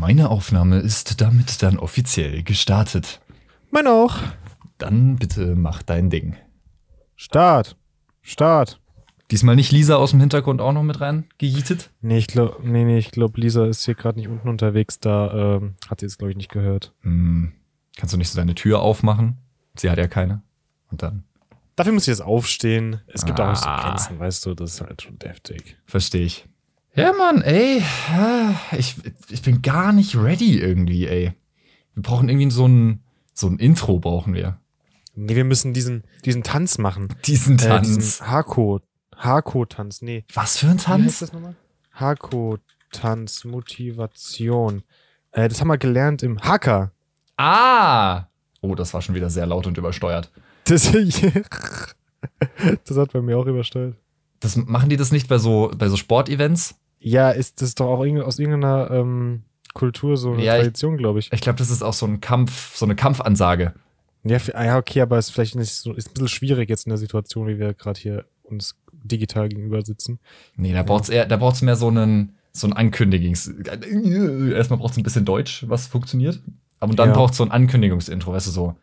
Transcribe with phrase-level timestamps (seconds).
[0.00, 3.20] Meine Aufnahme ist damit dann offiziell gestartet.
[3.70, 4.16] Meine auch.
[4.78, 6.36] Dann bitte mach dein Ding.
[7.16, 7.76] Start.
[8.22, 8.80] Start.
[9.30, 11.90] Diesmal nicht Lisa aus dem Hintergrund auch noch mit rein gejietet?
[12.00, 15.00] Nee, ich glaube, nee, nee, ich glaube, Lisa ist hier gerade nicht unten unterwegs.
[15.00, 16.94] Da ähm, hat sie es, glaube ich, nicht gehört.
[17.02, 17.52] Hm,
[17.98, 19.36] kannst du nicht so deine Tür aufmachen?
[19.76, 20.40] Sie hat ja keine.
[20.90, 21.24] Und dann.
[21.76, 23.02] Dafür muss ich jetzt aufstehen.
[23.06, 23.82] Es gibt auch so Ah.
[23.82, 25.76] Grenzen, weißt du, das ist halt schon deftig.
[25.84, 26.48] Verstehe ich.
[26.94, 27.82] Ja, Mann, ey.
[28.76, 28.96] Ich,
[29.28, 31.32] ich bin gar nicht ready irgendwie, ey.
[31.94, 34.58] Wir brauchen irgendwie so ein, so ein Intro, brauchen wir.
[35.14, 37.14] Nee, wir müssen diesen, diesen Tanz machen.
[37.26, 37.86] Diesen Äh, Tanz.
[37.94, 38.80] diesen Hako.
[39.16, 40.02] Hako-Tanz.
[40.02, 40.24] Nee.
[40.34, 41.18] Was für ein Wie heißt Tanz?
[41.20, 41.54] das nochmal?
[41.92, 44.82] Hako-Tanz, Motivation.
[45.32, 46.92] Äh, das haben wir gelernt im Haka.
[47.36, 48.24] Ah!
[48.62, 50.30] Oh, das war schon wieder sehr laut und übersteuert.
[50.64, 50.90] Das,
[52.84, 53.96] das hat bei mir auch übersteuert.
[54.40, 56.79] Das, machen die das nicht bei so, bei so Sportevents?
[57.00, 59.42] Ja, ist das doch auch aus irgendeiner ähm,
[59.74, 61.32] Kultur so eine Ja, Tradition, glaube ich.
[61.32, 63.72] Ich glaube, das ist auch so ein Kampf, so eine Kampfansage.
[64.22, 66.90] Ja, ah ja, okay, aber ist vielleicht nicht so, ist ein bisschen schwierig jetzt in
[66.90, 70.18] der Situation, wie wir gerade hier uns digital gegenüber sitzen.
[70.56, 73.48] Nee, da braucht's eher, da braucht's mehr so einen, so ein Ankündigungs.
[73.48, 76.40] Erstmal braucht's ein bisschen Deutsch, was funktioniert.
[76.80, 77.14] Aber dann Ja.
[77.14, 78.76] braucht's so ein Ankündigungsintro, weißt du so.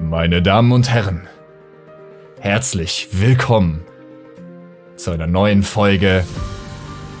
[0.00, 1.28] Meine Damen und Herren,
[2.40, 3.84] herzlich willkommen
[4.98, 6.24] zu einer neuen Folge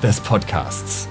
[0.02, 1.08] des Podcasts.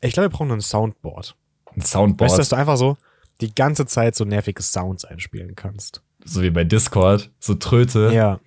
[0.00, 1.36] Ich glaube, wir brauchen ein Soundboard.
[1.76, 2.96] Ein Soundboard, Weißt du, dass du einfach so
[3.42, 6.02] die ganze Zeit so nervige Sounds einspielen kannst.
[6.24, 8.10] so wie bei Discord, so Tröte.
[8.12, 8.40] Ja.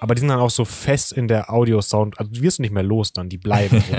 [0.00, 2.20] Aber die sind dann auch so fest in der Audio-Sound.
[2.20, 3.82] Also, die wirst du nicht mehr los dann, die bleiben.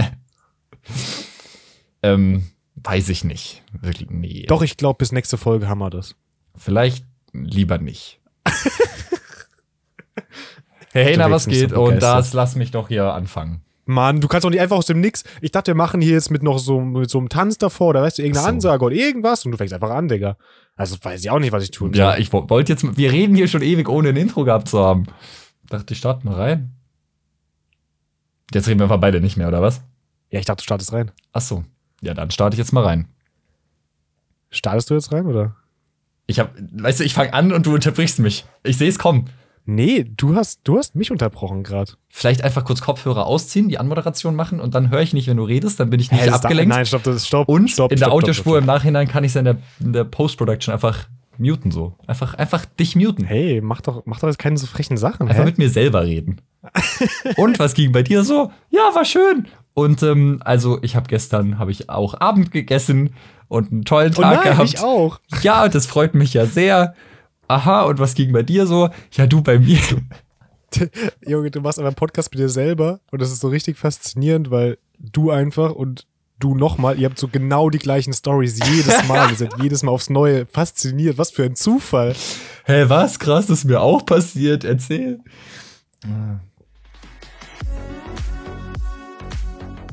[2.06, 2.44] Ähm,
[2.76, 3.64] weiß ich nicht.
[3.72, 4.46] Wirklich, nee.
[4.50, 6.18] Doch, ich glaube, bis nächste Folge haben wir das.
[6.54, 8.20] Vielleicht lieber nicht.
[10.94, 11.72] hey, hey, na, was geht?
[11.72, 13.62] so Und das lass mich doch hier anfangen.
[13.86, 15.26] Mann, du kannst doch nicht einfach aus dem Nix.
[15.42, 18.02] Ich dachte, wir machen hier jetzt mit noch so, mit so einem Tanz davor oder
[18.02, 18.50] weißt du, irgendeine so.
[18.50, 20.38] Ansage oder irgendwas und du fängst einfach an, Digga.
[20.78, 22.00] Also weiß ich auch nicht, was ich tun soll.
[22.00, 24.80] Ja, ich wo- wollte jetzt, wir reden hier schon ewig, ohne ein Intro gehabt zu
[24.80, 25.06] haben.
[25.68, 26.72] Dachte, ich starte mal rein.
[28.54, 29.82] Jetzt reden wir einfach beide nicht mehr, oder was?
[30.30, 31.12] ja, ich dachte, du startest rein.
[31.34, 31.64] Ach so.
[32.02, 33.08] Ja, dann starte ich jetzt mal rein.
[34.50, 35.56] Startest du jetzt rein, oder?
[36.26, 38.46] Ich hab, weißt du, ich fange an und du unterbrichst mich.
[38.64, 39.30] Ich sehe es kommen.
[39.66, 41.94] Nee, du hast, du hast mich unterbrochen gerade.
[42.10, 45.44] Vielleicht einfach kurz Kopfhörer ausziehen, die Anmoderation machen und dann höre ich nicht, wenn du
[45.44, 46.70] redest, dann bin ich nicht abgelenkt.
[46.70, 47.48] Nein, stopp, das stopp.
[47.48, 49.94] Und stopp, in der stopp, Audiospur stopp, im Nachhinein kann ich es in der, in
[49.94, 51.08] der Post-Production einfach
[51.38, 51.96] muten so.
[52.08, 53.26] Einfach, einfach dich muten.
[53.26, 55.28] Hey, mach doch, mach doch jetzt keine so frechen Sachen.
[55.28, 55.46] Einfach Hä?
[55.46, 56.42] mit mir selber reden.
[57.38, 58.52] und was ging bei dir so?
[58.70, 59.48] Ja, war schön.
[59.74, 63.16] Und ähm, also ich habe gestern habe ich auch Abend gegessen
[63.48, 64.70] und einen tollen Oh Tag nein, gehabt.
[64.70, 65.20] ich auch.
[65.42, 66.94] Ja, das freut mich ja sehr.
[67.54, 68.90] Aha, und was ging bei dir so?
[69.12, 69.78] Ja, du bei mir.
[71.28, 74.50] Junge, du machst aber einen Podcast mit dir selber und das ist so richtig faszinierend,
[74.50, 76.08] weil du einfach und
[76.40, 79.30] du nochmal, ihr habt so genau die gleichen Stories jedes Mal.
[79.30, 81.20] ihr seid jedes Mal aufs Neue fasziniert.
[81.20, 82.16] Was für ein Zufall.
[82.66, 83.20] Hä, was?
[83.20, 84.64] Krass, das ist mir auch passiert.
[84.64, 85.20] Erzähl.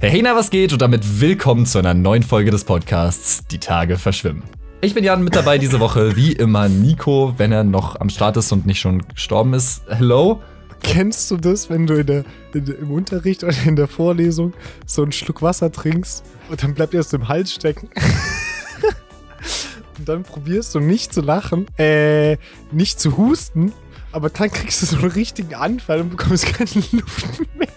[0.01, 0.73] Hey, hey, na, was geht?
[0.73, 4.45] Und damit willkommen zu einer neuen Folge des Podcasts Die Tage verschwimmen.
[4.83, 8.39] Ich bin Jan mit dabei diese Woche, wie immer Nico, wenn er noch am Start
[8.39, 9.83] ist und nicht schon gestorben ist.
[9.89, 10.41] Hello?
[10.83, 12.25] Kennst du das, wenn du in der,
[12.55, 14.55] in im Unterricht oder in der Vorlesung
[14.87, 17.91] so einen Schluck Wasser trinkst und dann bleibt dir das im Hals stecken?
[19.99, 22.39] und dann probierst du nicht zu lachen, äh,
[22.73, 23.75] nicht zu husten,
[24.13, 27.69] aber dann kriegst du so einen richtigen Anfall und bekommst keine Luft mehr.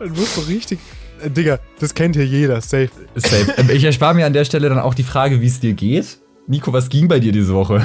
[0.00, 0.80] Und musst so richtig.
[1.22, 2.90] Äh, Digga, das kennt hier jeder, safe.
[3.14, 3.54] Safe.
[3.58, 6.18] Ähm, Ich erspare mir an der Stelle dann auch die Frage, wie es dir geht.
[6.46, 7.82] Nico, was ging bei dir diese Woche?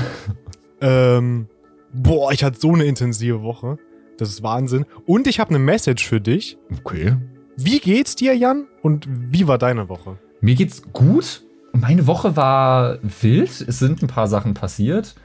[0.81, 1.47] Ähm,
[1.93, 3.77] boah, ich hatte so eine intensive Woche.
[4.17, 4.85] Das ist Wahnsinn.
[5.05, 6.57] Und ich habe eine Message für dich.
[6.79, 7.15] Okay.
[7.55, 8.67] Wie geht's dir, Jan?
[8.81, 10.17] Und wie war deine Woche?
[10.41, 11.43] Mir geht's gut.
[11.73, 13.49] Meine Woche war wild.
[13.67, 15.15] Es sind ein paar Sachen passiert.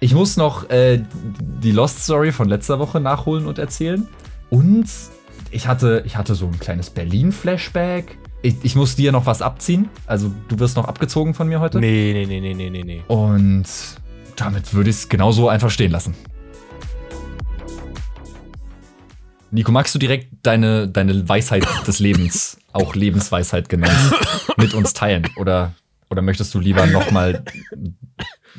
[0.00, 1.02] Ich muss noch äh,
[1.62, 4.08] die Lost Story von letzter Woche nachholen und erzählen.
[4.50, 4.86] Und
[5.52, 8.18] ich hatte, ich hatte so ein kleines Berlin-Flashback.
[8.40, 9.88] Ich, ich muss dir noch was abziehen.
[10.06, 11.78] Also du wirst noch abgezogen von mir heute.
[11.78, 13.02] Nee, nee, nee, nee, nee, nee, nee.
[13.06, 13.66] Und
[14.34, 16.14] damit würde ich es genauso einfach stehen lassen.
[19.50, 24.14] Nico, magst du direkt deine, deine Weisheit des Lebens, auch Lebensweisheit genannt,
[24.56, 25.28] mit uns teilen?
[25.36, 25.74] Oder,
[26.08, 27.44] oder möchtest du lieber nochmal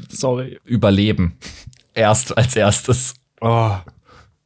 [0.09, 0.59] Sorry.
[0.63, 1.35] überleben?
[1.95, 3.15] Erst als erstes.
[3.41, 3.75] Oh,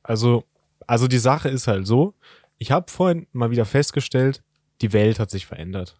[0.03, 0.45] also,
[0.87, 2.13] also die Sache ist halt so,
[2.57, 4.41] ich habe vorhin mal wieder festgestellt,
[4.81, 5.97] die Welt hat sich verändert.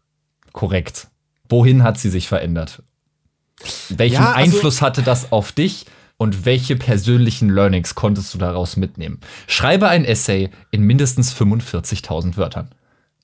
[0.54, 1.08] Korrekt.
[1.50, 2.82] Wohin hat sie sich verändert?
[3.90, 5.86] Welchen Ja, also- Einfluss hatte das auf dich
[6.18, 9.20] und welche persönlichen Learnings konntest du daraus mitnehmen?
[9.48, 12.70] Schreibe ein Essay in mindestens 45.000 Wörtern.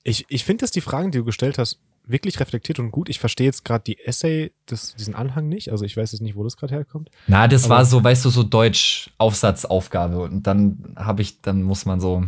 [0.02, 3.08] Ich, ich finde, dass die Fragen, die du gestellt hast, wirklich reflektiert und gut.
[3.08, 5.70] Ich verstehe jetzt gerade die Essay, das, diesen Anhang nicht.
[5.72, 7.10] Also ich weiß jetzt nicht, wo das gerade herkommt.
[7.26, 10.20] Na, das Aber- war so, weißt du, so Deutsch-Aufsatzaufgabe.
[10.20, 12.24] Und dann habe ich, dann muss man so.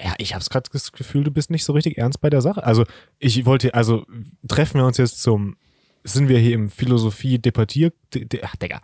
[0.00, 2.62] Ja, ich habe gerade das Gefühl, du bist nicht so richtig ernst bei der Sache.
[2.64, 2.84] Also
[3.18, 4.04] ich wollte, also
[4.46, 5.56] treffen wir uns jetzt zum,
[6.04, 8.82] sind wir hier im Philosophie-Debattier, de, de, ach, Digga.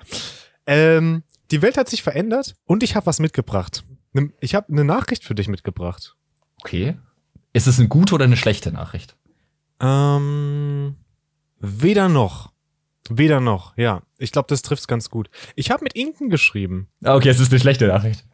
[0.67, 3.85] Ähm, die Welt hat sich verändert und ich habe was mitgebracht.
[4.41, 6.17] Ich habe eine Nachricht für dich mitgebracht.
[6.61, 6.97] Okay.
[7.53, 9.17] Ist es eine gute oder eine schlechte Nachricht?
[9.81, 10.97] Ähm,
[11.59, 12.53] weder noch.
[13.11, 14.03] Weder noch, ja.
[14.19, 15.29] Ich glaube, das trifft's ganz gut.
[15.57, 16.89] Ich habe mit Inken geschrieben.
[17.05, 18.25] Ah, Okay, es ist eine schlechte Nachricht.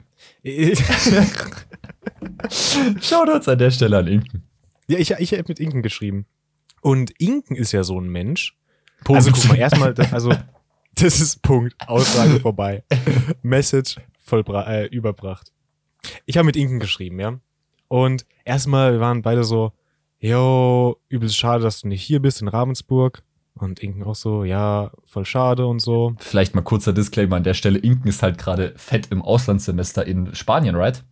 [3.00, 4.42] Shoutouts an der Stelle an Inken.
[4.88, 6.26] ja, ich, ich habe mit Inken geschrieben.
[6.80, 8.56] Und Inken ist ja so ein Mensch.
[9.04, 9.16] Punkt.
[9.16, 10.32] Also guck mal, erstmal, also
[10.94, 11.74] das ist Punkt.
[11.86, 12.84] Aussage vorbei.
[13.42, 13.96] Message
[14.30, 15.52] äh, überbracht.
[16.26, 17.38] Ich habe mit Inken geschrieben, ja.
[17.88, 19.72] Und erstmal wir waren beide so,
[20.18, 23.22] yo, übelst schade, dass du nicht hier bist in Ravensburg.
[23.62, 26.14] Und Inken auch so, ja, voll schade und so.
[26.18, 27.78] Vielleicht mal kurzer Disclaimer an der Stelle.
[27.78, 31.02] Inken ist halt gerade fett im Auslandssemester in Spanien, right?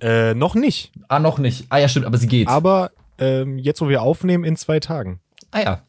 [0.00, 0.92] Äh, noch nicht.
[1.08, 1.66] Ah, noch nicht.
[1.70, 2.48] Ah ja, stimmt, aber sie geht.
[2.48, 5.20] Aber ähm, jetzt, wo wir aufnehmen, in zwei Tagen.
[5.50, 5.82] ah ja.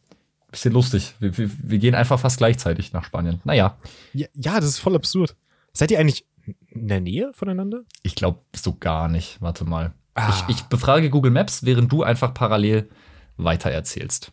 [0.52, 1.16] Bisschen lustig.
[1.20, 3.42] Wir, wir, wir gehen einfach fast gleichzeitig nach Spanien.
[3.44, 3.76] Naja,
[4.14, 5.36] Ja, ja, das ist voll absurd.
[5.74, 6.26] Seid ihr eigentlich
[6.70, 7.82] in der Nähe voneinander?
[8.04, 9.42] ich glaube so gar nicht.
[9.42, 9.94] Warte mal.
[10.14, 10.30] Ah.
[10.48, 12.88] Ich, ich befrage Google Maps, während du einfach parallel
[13.36, 14.32] weiter erzählst.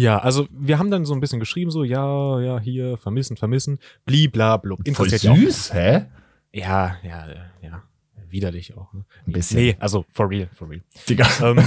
[0.00, 3.78] Ja, also wir haben dann so ein bisschen geschrieben, so, ja, ja, hier, vermissen, vermissen,
[4.06, 4.86] bliblablub.
[4.86, 5.36] Interessiert ja auch.
[5.36, 6.06] süß, hä?
[6.52, 7.82] Ja, ja, ja.
[8.30, 8.92] Widerlich auch.
[8.92, 9.04] Ne?
[9.26, 9.58] Ein bisschen.
[9.58, 10.82] Nee, also for real, for real.
[11.08, 11.26] Digga.
[11.42, 11.62] ähm,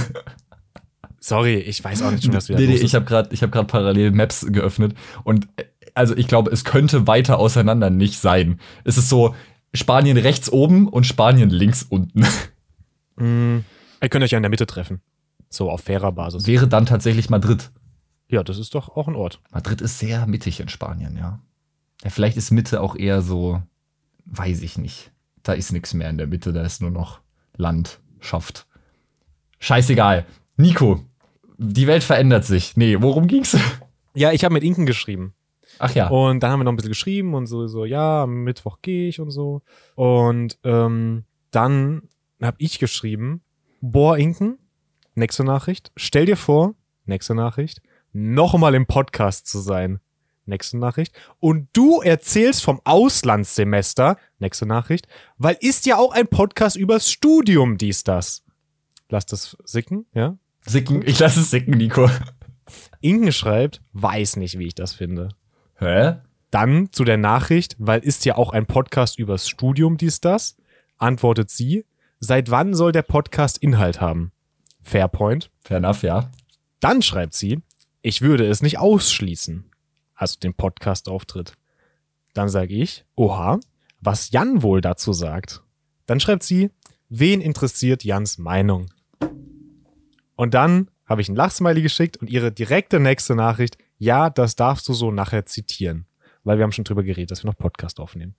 [1.20, 3.52] sorry, ich weiß auch nicht schon, was wieder Nee, nee, ich habe gerade ich hab
[3.52, 4.94] grad parallel Maps geöffnet
[5.24, 5.64] und äh,
[5.94, 8.58] also ich glaube, es könnte weiter auseinander nicht sein.
[8.82, 9.34] Es ist so
[9.74, 12.24] Spanien rechts oben und Spanien links unten.
[13.16, 13.58] Mm,
[14.02, 15.02] ihr könnt euch ja in der Mitte treffen.
[15.50, 16.48] So auf fairer Basis.
[16.48, 17.70] Wäre dann tatsächlich Madrid.
[18.28, 19.40] Ja, das ist doch auch ein Ort.
[19.50, 21.40] Madrid ist sehr mittig in Spanien, ja.
[22.02, 23.62] ja vielleicht ist Mitte auch eher so,
[24.26, 25.12] weiß ich nicht.
[25.42, 27.20] Da ist nichts mehr in der Mitte, da ist nur noch
[27.56, 28.66] Landschaft.
[29.58, 30.24] Scheißegal.
[30.56, 31.04] Nico,
[31.58, 32.76] die Welt verändert sich.
[32.76, 33.56] Nee, worum ging's?
[34.14, 35.34] Ja, ich habe mit Inken geschrieben.
[35.78, 36.08] Ach ja.
[36.08, 39.08] Und dann haben wir noch ein bisschen geschrieben und so, so ja, am Mittwoch gehe
[39.08, 39.62] ich und so.
[39.96, 42.02] Und ähm, dann
[42.40, 43.42] habe ich geschrieben,
[43.80, 44.58] boah, Inken,
[45.14, 46.74] nächste Nachricht, stell dir vor,
[47.06, 47.80] nächste Nachricht,
[48.14, 50.00] nochmal im Podcast zu sein.
[50.46, 51.14] Nächste Nachricht.
[51.40, 55.08] Und du erzählst vom Auslandssemester, nächste Nachricht,
[55.38, 58.42] weil ist ja auch ein Podcast übers Studium, dies, das.
[59.08, 60.36] Lass das sicken, ja?
[60.66, 62.08] Sicken, ich lasse es sicken, Nico.
[63.00, 65.28] Inken schreibt, weiß nicht, wie ich das finde.
[65.78, 66.16] Hä?
[66.50, 70.56] Dann zu der Nachricht, weil ist ja auch ein Podcast übers Studium dies das,
[70.98, 71.84] antwortet sie,
[72.20, 74.32] seit wann soll der Podcast Inhalt haben?
[74.82, 75.50] Fairpoint.
[75.64, 76.30] Fair enough, ja.
[76.80, 77.62] Dann schreibt sie,
[78.04, 79.64] ich würde es nicht ausschließen,
[80.14, 81.54] also den Podcast-Auftritt.
[82.34, 83.58] Dann sage ich, oha,
[83.98, 85.62] was Jan wohl dazu sagt.
[86.04, 86.70] Dann schreibt sie,
[87.08, 88.90] wen interessiert Jans Meinung?
[90.36, 94.86] Und dann habe ich ein Lachsmiley geschickt und ihre direkte nächste Nachricht, ja, das darfst
[94.86, 96.04] du so nachher zitieren.
[96.42, 98.34] Weil wir haben schon drüber geredet, dass wir noch Podcast aufnehmen.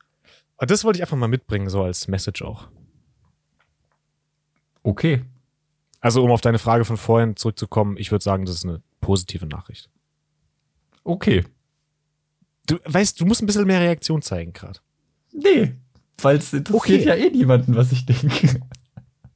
[0.58, 2.68] Und das wollte ich einfach mal mitbringen, so als Message auch.
[4.84, 5.24] Okay.
[6.02, 9.46] Also, um auf deine Frage von vorhin zurückzukommen, ich würde sagen, das ist eine positive
[9.46, 9.90] Nachricht.
[11.04, 11.44] Okay.
[12.68, 14.80] Du weißt, du musst ein bisschen mehr Reaktion zeigen gerade.
[15.32, 15.76] Nee.
[16.20, 17.08] Weil es interessiert Okay.
[17.08, 18.60] ja eh niemanden, was ich denke.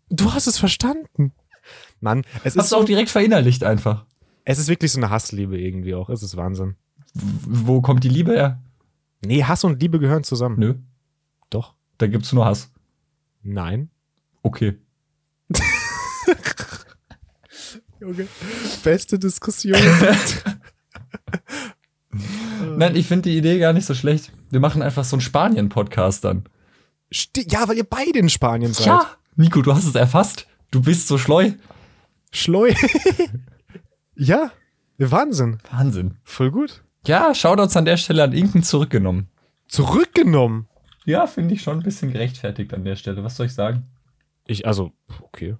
[0.09, 1.33] Du hast es verstanden.
[1.99, 4.05] Mann, es ist, Hast du auch so, direkt verinnerlicht einfach.
[4.45, 6.09] es ist wirklich so eine Hassliebe irgendwie auch.
[6.09, 6.75] Es ist Wahnsinn.
[7.13, 8.63] Wo kommt die Liebe her?
[9.23, 10.57] Nee, Hass und Liebe gehören zusammen.
[10.57, 10.75] Nö.
[11.51, 11.75] Doch.
[11.99, 12.71] Da gibt's nur Hass.
[13.43, 13.89] Nein.
[14.41, 14.79] Okay.
[18.01, 18.27] Okay.
[18.83, 19.77] Beste Diskussion.
[22.77, 24.31] Nein, ich finde die Idee gar nicht so schlecht.
[24.49, 26.45] Wir machen einfach so einen Spanien-Podcast dann.
[27.35, 28.87] Ja, weil ihr beide in Spanien seid.
[28.87, 29.05] Ja.
[29.35, 30.47] Nico, du hast es erfasst.
[30.71, 31.51] Du bist so schleu.
[32.31, 32.73] Schleu.
[34.15, 34.51] ja.
[34.97, 35.59] Wahnsinn.
[35.71, 36.17] Wahnsinn.
[36.23, 36.83] Voll gut.
[37.05, 39.29] Ja, Shoutouts an der Stelle an Inken zurückgenommen.
[39.67, 40.67] Zurückgenommen.
[41.05, 43.23] Ja, finde ich schon ein bisschen gerechtfertigt an der Stelle.
[43.23, 43.85] Was soll ich sagen?
[44.45, 44.91] Ich, also,
[45.21, 45.55] okay.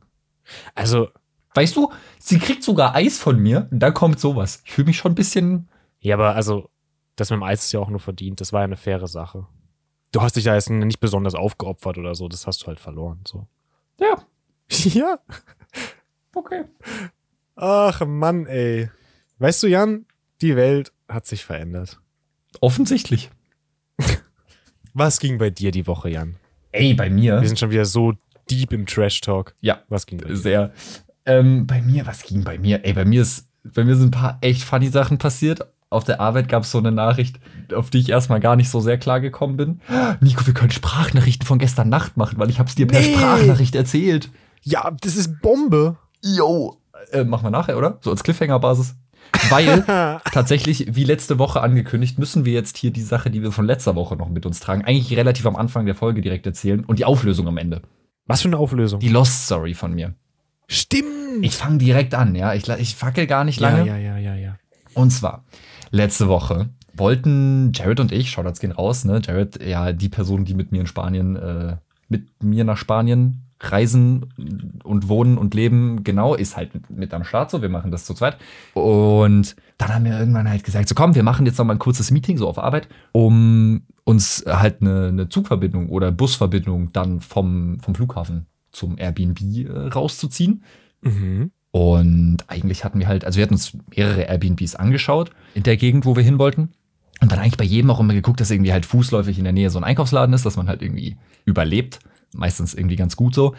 [0.76, 1.10] Also,
[1.54, 4.62] Weißt du, sie kriegt sogar Eis von mir und dann kommt sowas.
[4.66, 5.68] Ich fühle mich schon ein bisschen.
[6.00, 6.70] ja, aber also,
[7.16, 8.40] das mit dem Eis ist ja auch nur verdient.
[8.42, 9.46] Das war ja eine faire Sache.
[10.12, 12.28] Du hast dich da jetzt nicht besonders aufgeopfert oder so.
[12.28, 13.20] Das hast du halt verloren.
[13.28, 13.48] So.
[14.00, 14.24] Ja,
[14.70, 15.20] ja.
[16.34, 16.66] okay.
[17.56, 18.90] Ach Mann, ey.
[19.40, 20.06] Weißt du, Jan,
[20.42, 22.00] die Welt hat sich verändert.
[22.62, 23.30] Offensichtlich.
[24.94, 26.38] Was ging bei dir die Woche, Jan?
[26.72, 27.42] Ey, bei mir.
[27.42, 28.14] Wir sind schon wieder so
[28.50, 29.56] deep im Trash-Talk.
[29.62, 30.36] Ja, Was ging bei dir?
[30.38, 30.74] sehr.
[31.30, 32.84] Ähm, bei mir, was ging bei mir?
[32.84, 35.68] Ey, bei mir ist, bei mir sind ein paar echt funny Sachen passiert.
[35.92, 37.40] Auf der Arbeit gab es so eine Nachricht,
[37.74, 39.82] auf die ich erstmal gar nicht so sehr klar gekommen bin.
[40.22, 43.14] Nico, wir können Sprachnachrichten von gestern Nacht machen, weil ich hab's dir per Nee.
[43.16, 44.30] Sprachnachricht erzählt.
[44.64, 45.98] Ja, das ist Bombe.
[46.24, 46.78] Yo.
[47.12, 47.98] Äh, machen wir nachher, oder?
[48.02, 48.96] So als Cliffhanger-Basis.
[49.50, 49.84] Weil
[50.32, 53.96] tatsächlich, wie letzte Woche angekündigt, müssen wir jetzt hier die Sache, die wir von letzter
[53.96, 57.06] Woche noch mit uns tragen, eigentlich relativ am Anfang der Folge direkt erzählen und die
[57.06, 57.82] Auflösung am Ende.
[58.26, 59.00] Was für eine Auflösung.
[59.00, 60.14] Die Lost Story von mir.
[60.72, 61.44] Stimmt.
[61.44, 62.54] Ich fange direkt an, ja.
[62.54, 63.88] Ich, ich fackel gar nicht ja, lange.
[63.88, 64.56] ja, ja, ja, ja.
[64.94, 65.44] Und zwar,
[65.90, 69.20] letzte Woche wollten Jared und ich, Shoutouts gehen raus, ne?
[69.24, 74.28] Jared, ja, die Person, die mit mir in Spanien, äh, mit mir nach Spanien reisen
[74.84, 77.62] und wohnen und leben, genau, ist halt mit, mit am Start so.
[77.62, 78.38] Wir machen das zu zweit.
[78.74, 81.80] Und dann haben wir irgendwann halt gesagt, so komm, wir machen jetzt noch mal ein
[81.80, 87.80] kurzes Meeting, so auf Arbeit, um uns halt eine, eine Zugverbindung oder Busverbindung dann vom,
[87.80, 90.64] vom Flughafen zum Airbnb äh, rauszuziehen.
[91.02, 91.52] Mhm.
[91.72, 96.06] Und eigentlich hatten wir halt, also wir hatten uns mehrere Airbnbs angeschaut in der Gegend,
[96.06, 96.70] wo wir hin wollten.
[97.22, 99.70] Und dann eigentlich bei jedem auch immer geguckt, dass irgendwie halt fußläufig in der Nähe
[99.70, 102.00] so ein Einkaufsladen ist, dass man halt irgendwie überlebt.
[102.34, 103.56] Meistens irgendwie ganz gut so.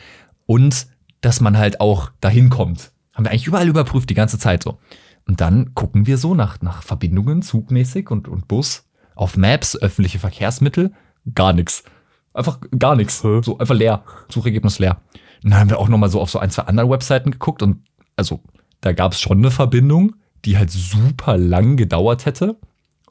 [0.46, 0.86] Und
[1.20, 2.92] dass man halt auch dahin kommt.
[3.12, 4.78] Haben wir eigentlich überall überprüft, die ganze Zeit so.
[5.26, 10.18] Und dann gucken wir so nach, nach Verbindungen, zugmäßig und, und Bus, auf Maps, öffentliche
[10.18, 10.92] Verkehrsmittel,
[11.34, 11.84] gar nichts.
[12.32, 13.22] Einfach gar nichts.
[13.24, 13.40] Hä?
[13.42, 14.04] So einfach leer.
[14.28, 15.00] Suchergebnis leer.
[15.42, 17.62] Und dann haben wir auch noch mal so auf so ein, zwei anderen Webseiten geguckt
[17.62, 17.82] und
[18.16, 18.40] also
[18.80, 22.56] da gab es schon eine Verbindung, die halt super lang gedauert hätte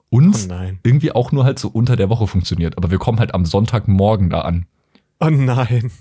[0.09, 2.77] und Oh irgendwie auch nur halt so unter der Woche funktioniert.
[2.77, 4.65] Aber wir kommen halt am Sonntagmorgen da an.
[5.19, 5.91] Oh nein.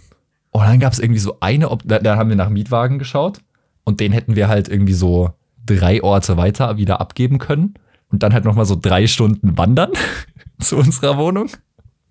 [0.50, 3.40] Und dann gab es irgendwie so eine, Op da, da haben wir nach Mietwagen geschaut
[3.84, 5.30] und den hätten wir halt irgendwie so
[5.66, 7.74] drei Orte weiter wieder abgeben können
[8.10, 9.92] und dann halt noch mal so drei Stunden wandern
[10.60, 11.50] zu unserer Wohnung.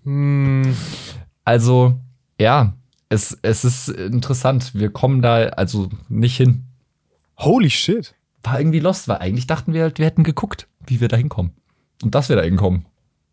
[0.08, 0.74] Hm.
[1.44, 2.00] Also
[2.40, 2.74] ja,
[3.10, 4.74] es, es ist interessant.
[4.74, 6.64] Wir kommen da also nicht hin.
[7.38, 8.16] Holy shit.
[8.42, 11.52] War irgendwie lost, weil eigentlich dachten wir halt, wir hätten geguckt, wie wir da hinkommen.
[12.02, 12.86] Und dass wir da hinkommen.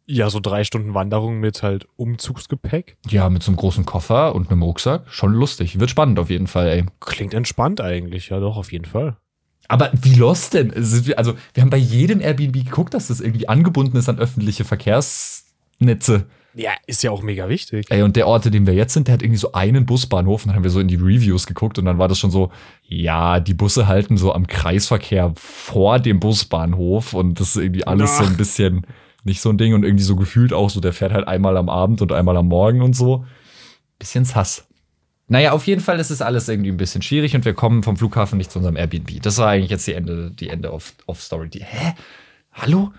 [0.06, 2.96] Ja, so drei Stunden Wanderung mit halt Umzugsgepäck.
[3.06, 5.04] Ja, mit so einem großen Koffer und einem Rucksack.
[5.08, 5.78] Schon lustig.
[5.78, 6.84] Wird spannend auf jeden Fall, ey.
[6.98, 8.30] Klingt entspannt eigentlich.
[8.30, 9.16] Ja, doch, auf jeden Fall.
[9.68, 10.72] Aber wie lost denn?
[10.72, 16.26] Also, wir haben bei jedem Airbnb geguckt, dass das irgendwie angebunden ist an öffentliche Verkehrsnetze.
[16.54, 17.86] Ja, ist ja auch mega wichtig.
[17.90, 20.44] Ey, und der Ort, in dem wir jetzt sind, der hat irgendwie so einen Busbahnhof.
[20.44, 22.50] Und dann haben wir so in die Reviews geguckt und dann war das schon so,
[22.86, 28.18] ja, die Busse halten so am Kreisverkehr vor dem Busbahnhof und das ist irgendwie alles
[28.18, 28.36] so ein Ach.
[28.36, 28.86] bisschen
[29.24, 31.68] nicht so ein Ding und irgendwie so gefühlt auch so, der fährt halt einmal am
[31.68, 33.24] Abend und einmal am Morgen und so.
[33.98, 34.66] Bisschen Sass.
[35.26, 37.96] Naja, auf jeden Fall ist es alles irgendwie ein bisschen schwierig und wir kommen vom
[37.96, 39.22] Flughafen nicht zu unserem Airbnb.
[39.22, 41.48] Das war eigentlich jetzt die Ende, die Ende of, of Story.
[41.48, 41.94] Die, hä?
[42.52, 42.92] Hallo?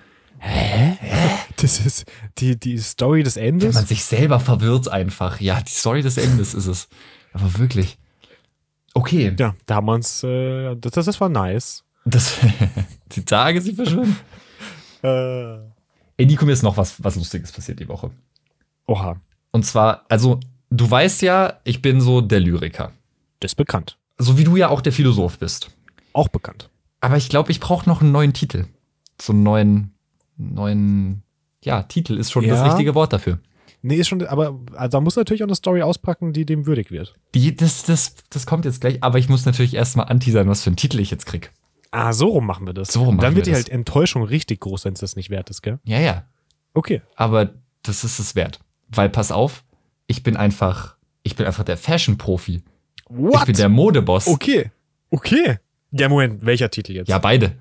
[1.57, 2.05] Das ist
[2.37, 3.87] die, die Story des Wenn man Endes.
[3.87, 5.39] sich selber verwirrt einfach.
[5.39, 6.87] Ja, die Story des Endes ist es.
[7.33, 7.97] Aber wirklich.
[8.93, 9.33] Okay.
[9.37, 11.83] Ja, da haben wir uns, äh, das, das war nice.
[12.05, 12.37] Das,
[13.13, 14.15] die Tage, sie verschwimmen.
[15.01, 15.55] Äh.
[16.17, 18.11] Ey, Nico, mir ist noch was, was Lustiges passiert die Woche.
[18.87, 19.19] Oha,
[19.51, 20.39] Und zwar, also,
[20.69, 22.91] du weißt ja, ich bin so der Lyriker.
[23.39, 23.97] das ist bekannt.
[24.17, 25.71] So wie du ja auch der Philosoph bist.
[26.13, 26.69] Auch bekannt.
[27.01, 28.65] Aber ich glaube, ich brauche noch einen neuen Titel.
[29.19, 29.91] So einen neuen,
[30.37, 31.23] neuen,
[31.63, 32.67] ja, Titel ist schon das Ja.
[32.67, 33.39] richtige Wort dafür.
[33.81, 36.89] Nee, ist schon, aber also, da muss natürlich auch eine Story auspacken, die dem würdig
[36.91, 37.15] wird.
[37.35, 40.71] Die, das, das, das kommt jetzt gleich, aber ich muss natürlich erstmal anteasern, was für
[40.71, 41.51] einen Titel ich jetzt krieg.
[41.91, 42.91] Ah, so rum machen wir das.
[42.91, 43.65] So rum machen Dann wird wir die das.
[43.65, 45.79] halt Enttäuschung richtig groß, wenn es das nicht wert ist, gell?
[45.83, 46.25] Ja, ja.
[46.73, 47.01] Okay.
[47.15, 48.59] aber das ist es wert.
[48.89, 49.63] Weil pass auf,
[50.07, 52.63] ich bin einfach, ich bin einfach der Fashion-Profi.
[53.07, 53.35] What?
[53.41, 54.27] Ich bin der Modeboss.
[54.27, 54.71] okay.
[55.11, 55.59] Okay.
[55.91, 57.07] Ja, Moment, welcher Titel jetzt?
[57.07, 57.55] Ja, beide.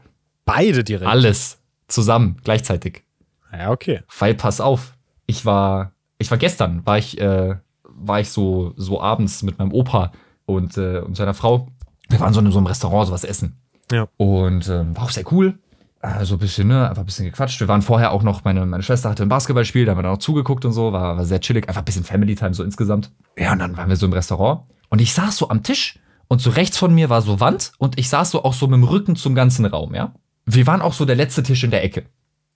[0.46, 1.08] Beide direkt.
[1.08, 1.58] Alles.
[1.88, 3.04] Zusammen, gleichzeitig.
[3.52, 4.02] Ja, okay.
[4.18, 9.00] Weil pass auf, ich war, ich war gestern, war ich, äh, war ich so, so
[9.00, 10.12] abends mit meinem Opa
[10.46, 11.68] und, äh, und seiner Frau.
[12.08, 13.56] Wir waren so in so einem Restaurant, so was essen.
[13.90, 14.08] Ja.
[14.16, 15.58] Und ähm, war auch sehr cool.
[16.04, 17.60] Äh, so ein bisschen, ne, einfach ein bisschen gequatscht.
[17.60, 20.12] Wir waren vorher auch noch, meine, meine Schwester hatte ein Basketballspiel, da haben wir dann
[20.12, 23.10] auch zugeguckt und so, war, war sehr chillig, einfach ein bisschen Family Time so insgesamt.
[23.38, 25.98] Ja, und dann waren wir so im Restaurant und ich saß so am Tisch
[26.28, 28.74] und so rechts von mir war so Wand und ich saß so auch so mit
[28.74, 30.14] dem Rücken zum ganzen Raum, ja.
[30.46, 32.04] Wir waren auch so der letzte Tisch in der Ecke.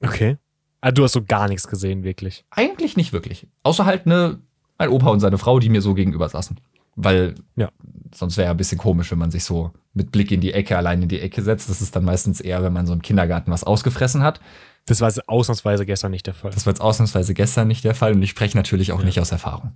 [0.02, 0.36] Okay.
[0.80, 2.44] Ah, du hast so gar nichts gesehen, wirklich.
[2.50, 3.46] Eigentlich nicht wirklich.
[3.62, 4.38] Außer halt ne,
[4.78, 6.58] mein Opa und seine Frau, die mir so gegenüber saßen.
[6.96, 7.70] Weil Ja.
[8.14, 10.76] sonst wäre ja ein bisschen komisch, wenn man sich so mit Blick in die Ecke
[10.76, 11.68] allein in die Ecke setzt.
[11.68, 14.40] Das ist dann meistens eher, wenn man so im Kindergarten was ausgefressen hat.
[14.86, 16.50] Das war ausnahmsweise gestern nicht der Fall.
[16.50, 19.32] Das war jetzt ausnahmsweise gestern nicht der Fall und ich spreche natürlich auch nicht aus
[19.32, 19.72] Erfahrung.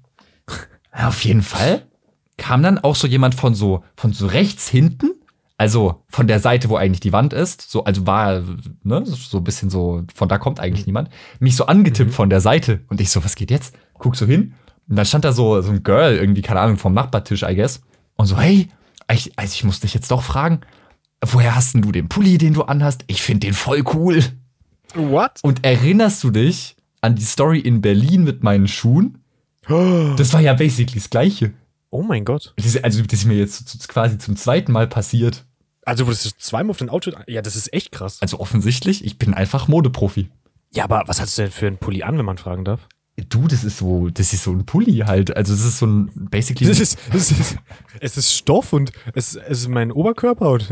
[0.95, 1.87] Ja, auf jeden Fall
[2.37, 5.13] kam dann auch so jemand von so, von so rechts hinten,
[5.63, 8.43] also von der Seite, wo eigentlich die Wand ist, so, also war,
[8.83, 12.41] ne, so ein bisschen so, von da kommt eigentlich niemand, mich so angetippt von der
[12.41, 13.73] Seite und ich so, was geht jetzt?
[13.95, 14.55] Guck so hin
[14.89, 17.81] und dann stand da so, so ein Girl, irgendwie, keine Ahnung, vom Nachbartisch, I guess,
[18.17, 18.71] und so, hey,
[19.13, 20.63] Ich, also ich muss dich jetzt doch fragen,
[21.25, 23.05] woher hast denn du den Pulli, den du anhast?
[23.07, 24.25] Ich finde den voll cool.
[24.95, 25.39] What?
[25.43, 29.19] Und erinnerst du dich an die Story in Berlin mit meinen Schuhen?
[30.17, 31.53] Das war ja basically das Gleiche.
[31.91, 32.55] Oh mein Gott.
[32.57, 35.45] Das ist, also, das ist mir jetzt quasi zum zweiten Mal passiert.
[35.85, 37.17] Also, das ist zweimal auf den Outfit.
[37.27, 38.19] Ja, das ist echt krass.
[38.21, 40.31] Also offensichtlich, ich bin einfach Modeprofi.
[40.75, 42.89] Ja, aber was hast du denn für einen Pulli an, wenn man fragen darf?
[43.29, 45.37] Du, das ist so, das ist so ein Pulli halt.
[45.37, 46.67] Also das ist so ein basically.
[46.67, 47.57] Das ist, das ist,
[48.01, 50.59] es ist Stoff und es, es ist mein Oberkörper.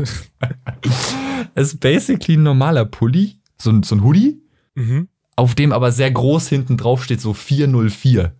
[1.55, 4.41] Es ist basically ein normaler Pulli, so ein, so ein Hoodie,
[4.75, 5.07] mhm.
[5.35, 8.33] auf dem aber sehr groß hinten drauf steht so 404.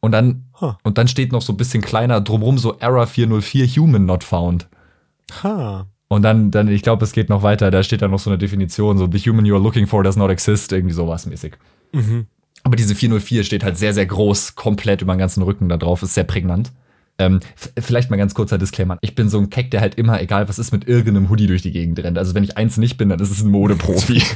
[0.00, 0.78] Und dann Ha.
[0.82, 4.68] und dann steht noch so ein bisschen kleiner drumrum so Error 404 Human not found.
[5.42, 5.86] Ha.
[6.12, 7.70] Und dann, dann ich glaube, es geht noch weiter.
[7.70, 10.14] Da steht dann noch so eine Definition, so the human you are looking for does
[10.14, 11.54] not exist, irgendwie sowas mäßig.
[11.92, 12.26] Mhm.
[12.64, 16.02] Aber diese 404 steht halt sehr, sehr groß, komplett über den ganzen Rücken da drauf,
[16.02, 16.70] ist sehr prägnant.
[17.18, 17.40] Ähm,
[17.80, 18.98] vielleicht mal ganz kurzer Disclaimer.
[19.00, 21.62] Ich bin so ein Keck, der halt immer, egal was ist, mit irgendeinem Hoodie durch
[21.62, 22.18] die Gegend rennt.
[22.18, 24.22] Also wenn ich eins nicht bin, dann ist es ein Modeprofi.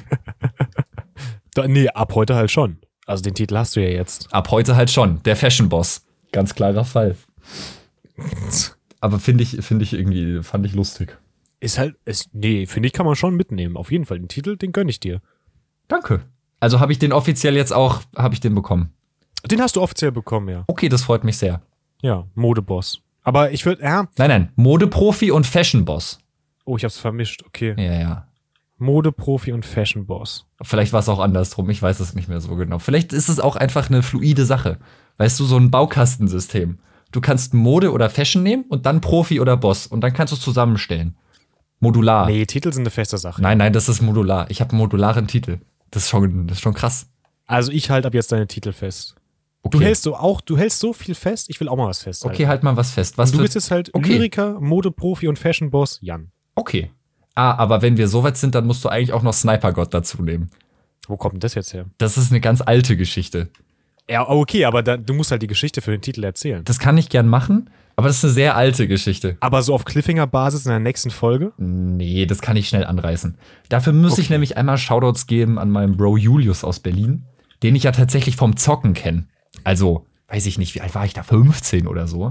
[1.53, 2.77] Da, nee, ab heute halt schon.
[3.07, 4.31] Also den Titel hast du ja jetzt.
[4.31, 5.23] Ab heute halt schon.
[5.23, 6.05] Der Fashion Boss.
[6.31, 7.17] Ganz klarer Fall.
[9.01, 11.17] Aber finde ich, finde ich irgendwie, fand ich lustig.
[11.61, 13.77] Ist halt, ist, nee, finde ich, kann man schon mitnehmen.
[13.77, 14.19] Auf jeden Fall.
[14.19, 15.21] Den Titel, den gönn ich dir.
[15.89, 16.23] Danke.
[16.61, 18.93] Also habe ich den offiziell jetzt auch, habe ich den bekommen.
[19.51, 20.65] Den hast du offiziell bekommen, ja.
[20.67, 21.63] Okay, das freut mich sehr.
[22.03, 23.01] Ja, Modeboss.
[23.23, 26.19] Aber ich würde, ja, Nein, nein, Modeprofi und Fashion Boss.
[26.65, 27.43] oh, ich hab's vermischt.
[27.47, 27.75] Okay.
[27.77, 28.29] Ja, ja.
[28.79, 30.47] Modeprofi und Fashionboss.
[30.63, 32.79] Vielleicht war es auch andersrum, ich weiß es nicht mehr so genau.
[32.79, 34.79] Vielleicht ist es auch einfach eine fluide Sache.
[35.17, 36.79] Weißt du, so ein Baukastensystem.
[37.11, 40.37] Du kannst Mode oder Fashion nehmen und dann Profi oder Boss und dann kannst du
[40.37, 41.17] es zusammenstellen.
[41.81, 42.27] Modular.
[42.27, 43.43] Nee, Titel sind eine feste Sache.
[43.43, 44.47] Nein, nein, das ist modular.
[44.51, 45.59] Ich habe einen modularen Titel.
[45.91, 47.07] Das ist schon, das ist schon krass.
[47.47, 49.15] Also ich halte ab jetzt deine Titel fest.
[49.63, 49.79] Okay.
[49.79, 52.35] Du hältst so auch, du hältst so viel fest, ich will auch mal was festhalten.
[52.35, 53.19] okay, halt mal was fest.
[53.19, 54.15] Was du für, bist jetzt halt Okay.
[54.15, 56.31] Lyriker, Modeprofi und Fashionboss Jan.
[56.55, 56.91] okay.
[57.39, 60.23] Ah, aber wenn wir so weit sind, dann musst du eigentlich auch noch Sniper-Gott dazu
[60.23, 60.51] nehmen.
[61.07, 61.85] Wo kommt denn das jetzt her?
[61.99, 63.51] Das ist eine ganz alte Geschichte.
[64.09, 66.65] Ja, okay, aber da, du musst halt die Geschichte für den Titel erzählen.
[66.65, 69.37] Das kann ich gern machen, aber das ist eine sehr alte Geschichte.
[69.41, 71.53] Aber so auf Cliffhanger-Basis in der nächsten Folge?
[71.59, 73.37] Nee, das kann ich schnell anreißen.
[73.69, 74.35] Dafür muss ich Okay.
[74.35, 77.25] nämlich einmal Shoutouts geben an meinen Bro Julius aus Berlin,
[77.63, 79.27] den ich ja tatsächlich vom Zocken kenne.
[79.65, 81.23] Also, weiß ich nicht, wie alt war ich da?
[81.23, 82.25] 15 oder so.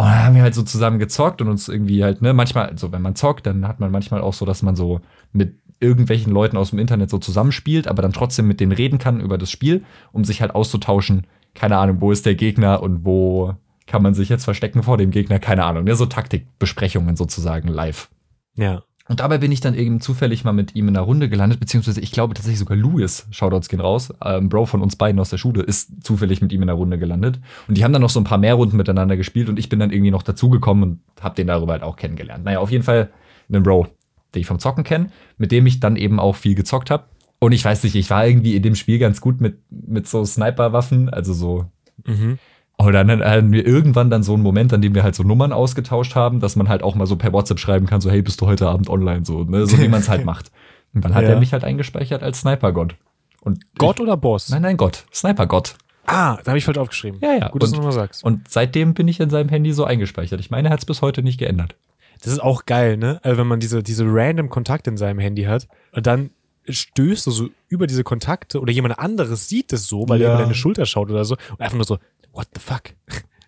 [0.00, 2.92] Und dann haben wir halt so zusammen gezockt und uns irgendwie halt, ne, manchmal, also
[2.92, 5.00] wenn man zockt, dann hat man manchmal auch so, dass man so
[5.32, 9.20] mit irgendwelchen Leuten aus dem Internet so zusammenspielt, aber dann trotzdem mit denen reden kann
[9.20, 11.26] über das Spiel, um sich halt auszutauschen.
[11.54, 13.54] Keine Ahnung, wo ist der Gegner und wo
[13.88, 15.40] kann man sich jetzt verstecken vor dem Gegner?
[15.40, 18.08] Keine Ahnung, ne, so Taktikbesprechungen sozusagen live.
[18.54, 18.84] Ja.
[19.08, 22.00] Und dabei bin ich dann eben zufällig mal mit ihm in einer Runde gelandet, beziehungsweise
[22.02, 25.38] ich glaube tatsächlich sogar Louis, Shoutouts gehen raus, ähm, Bro von uns beiden aus der
[25.38, 27.40] Schule, ist zufällig mit ihm in der Runde gelandet.
[27.66, 29.80] Und die haben dann noch so ein paar mehr Runden miteinander gespielt und ich bin
[29.80, 32.44] dann irgendwie noch dazugekommen und hab den darüber halt auch kennengelernt.
[32.44, 33.08] Naja, auf jeden Fall
[33.50, 33.86] einen Bro,
[34.34, 37.04] den ich vom Zocken kenne, mit dem ich dann eben auch viel gezockt habe.
[37.38, 40.22] Und ich weiß nicht, ich war irgendwie in dem Spiel ganz gut mit, mit so
[40.22, 41.66] Sniper-Waffen, also so
[42.06, 42.38] Mhm.
[42.86, 45.52] Und dann hatten wir irgendwann dann so einen Moment, an dem wir halt so Nummern
[45.52, 48.40] ausgetauscht haben, dass man halt auch mal so per WhatsApp schreiben kann, so hey, bist
[48.40, 49.66] du heute Abend online, so, ne?
[49.66, 50.50] so wie man es halt macht.
[50.94, 51.30] Und dann hat Ja.
[51.30, 52.94] er mich halt eingespeichert als Sniper-Gott.
[53.40, 54.46] Und Gott oder Boss?
[54.46, 55.04] Ich, nein, nein, Gott.
[55.12, 55.74] Sniper-Gott.
[56.06, 57.20] Ah, da habe ich falsch aufgeschrieben.
[57.22, 57.48] Ja, ja.
[57.48, 58.24] Gut, dass du Und, nochmal sagst.
[58.24, 60.40] und seitdem bin ich in seinem Handy so eingespeichert.
[60.40, 61.76] Ich meine, er hat es bis heute nicht geändert.
[62.22, 63.20] Das ist auch geil, ne?
[63.22, 66.30] Also wenn man diese, diese random Kontakte in seinem Handy hat und dann
[66.68, 70.28] stößt du so über diese Kontakte oder jemand anderes sieht es so, weil Ja.
[70.28, 71.98] er über deine Schulter schaut oder so und einfach nur so,
[72.38, 72.94] what the fuck?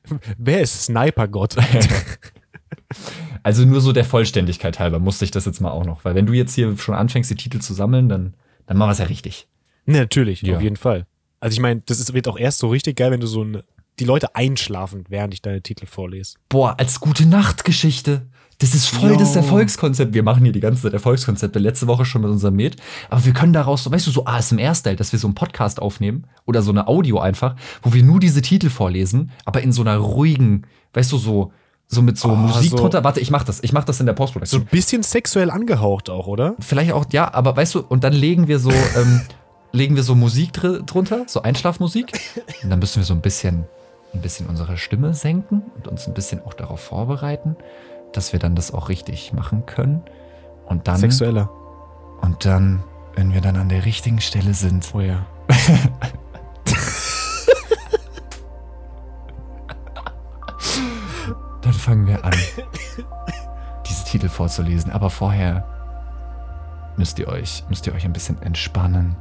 [0.36, 1.56] Wer ist Sniper-Gott?
[3.42, 6.04] Also nur so der Vollständigkeit halber musste ich das jetzt mal auch noch.
[6.04, 8.34] Weil wenn du jetzt hier schon anfängst, die Titel zu sammeln, dann,
[8.66, 9.48] dann machen wir es ja richtig.
[9.86, 10.56] ne, natürlich, Ja.
[10.56, 11.06] auf jeden Fall.
[11.38, 13.64] Also ich meine, das ist, wird auch erst so richtig geil, wenn du so eine,
[13.98, 16.34] die Leute einschlafen, während ich deine Titel vorlese.
[16.48, 18.26] Boah, als gute Nachtgeschichte.
[18.60, 19.40] Das ist voll das Jo.
[19.40, 20.14] Erfolgskonzept.
[20.14, 21.58] Wir machen hier die ganze Zeit Erfolgskonzepte.
[21.58, 22.76] Letzte Woche schon mit unserem Med.
[23.08, 26.24] Aber wir können daraus, so, weißt du, so ASMR-Style, dass wir so einen Podcast aufnehmen
[26.46, 29.96] oder so eine Audio einfach, wo wir nur diese Titel vorlesen, aber in so einer
[29.96, 31.52] ruhigen, weißt du, so,
[31.88, 33.02] so mit so Oh, Musik so- drunter.
[33.02, 33.62] Warte, ich mach das.
[33.64, 34.62] Ich mach das in der So Postproduktion.
[34.62, 36.54] ein bisschen sexuell angehaucht auch, oder?
[36.60, 39.22] Vielleicht auch, ja, aber weißt du, und dann legen wir so, ähm,
[39.72, 42.12] legen wir so Musik dr drunter, so Einschlafmusik.
[42.62, 43.64] Und dann müssen wir so ein bisschen,
[44.12, 47.56] ein bisschen unsere Stimme senken und uns ein bisschen auch darauf vorbereiten,
[48.12, 50.02] dass wir dann das auch richtig machen können.
[50.66, 51.50] Und dann, Sexueller.
[52.20, 52.82] und dann,
[53.16, 55.26] wenn wir dann an der richtigen Stelle sind, Oh ja.
[61.62, 62.32] dann fangen wir an,
[63.88, 64.92] diese Titel vorzulesen.
[64.92, 65.64] Aber vorher
[66.96, 69.16] müsst ihr euch, müsst ihr euch ein bisschen entspannen.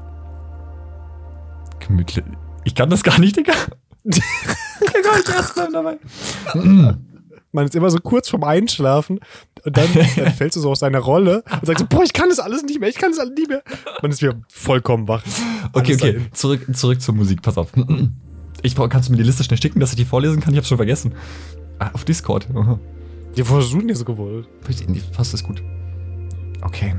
[1.79, 2.25] Gemütlich.
[2.63, 3.53] Ich kann das gar nicht, Digga.
[4.81, 5.97] Ich gar nicht erst dabei.
[7.51, 9.19] Man ist immer so kurz vorm Einschlafen
[9.65, 12.29] und dann, dann fällst du so aus deiner Rolle und sagst so, boah, ich kann
[12.29, 13.63] das alles nicht mehr, ich kann das alles nicht mehr.
[14.01, 15.23] Man ist wieder vollkommen wach.
[15.73, 16.13] Okay, Alles okay.
[16.13, 16.33] dahin.
[16.33, 17.41] Zurück, zurück zur Musik.
[17.41, 17.69] Pass auf.
[18.61, 20.53] Ich kannst du mir die Liste schnell schicken, dass ich die vorlesen kann?
[20.53, 21.13] Ich hab's schon vergessen.
[21.77, 22.45] Ah, auf Discord.
[22.53, 22.77] Aha.
[23.37, 24.49] Die versuchen nicht so gewollt.
[25.13, 25.63] Passt das gut.
[26.61, 26.95] Okay.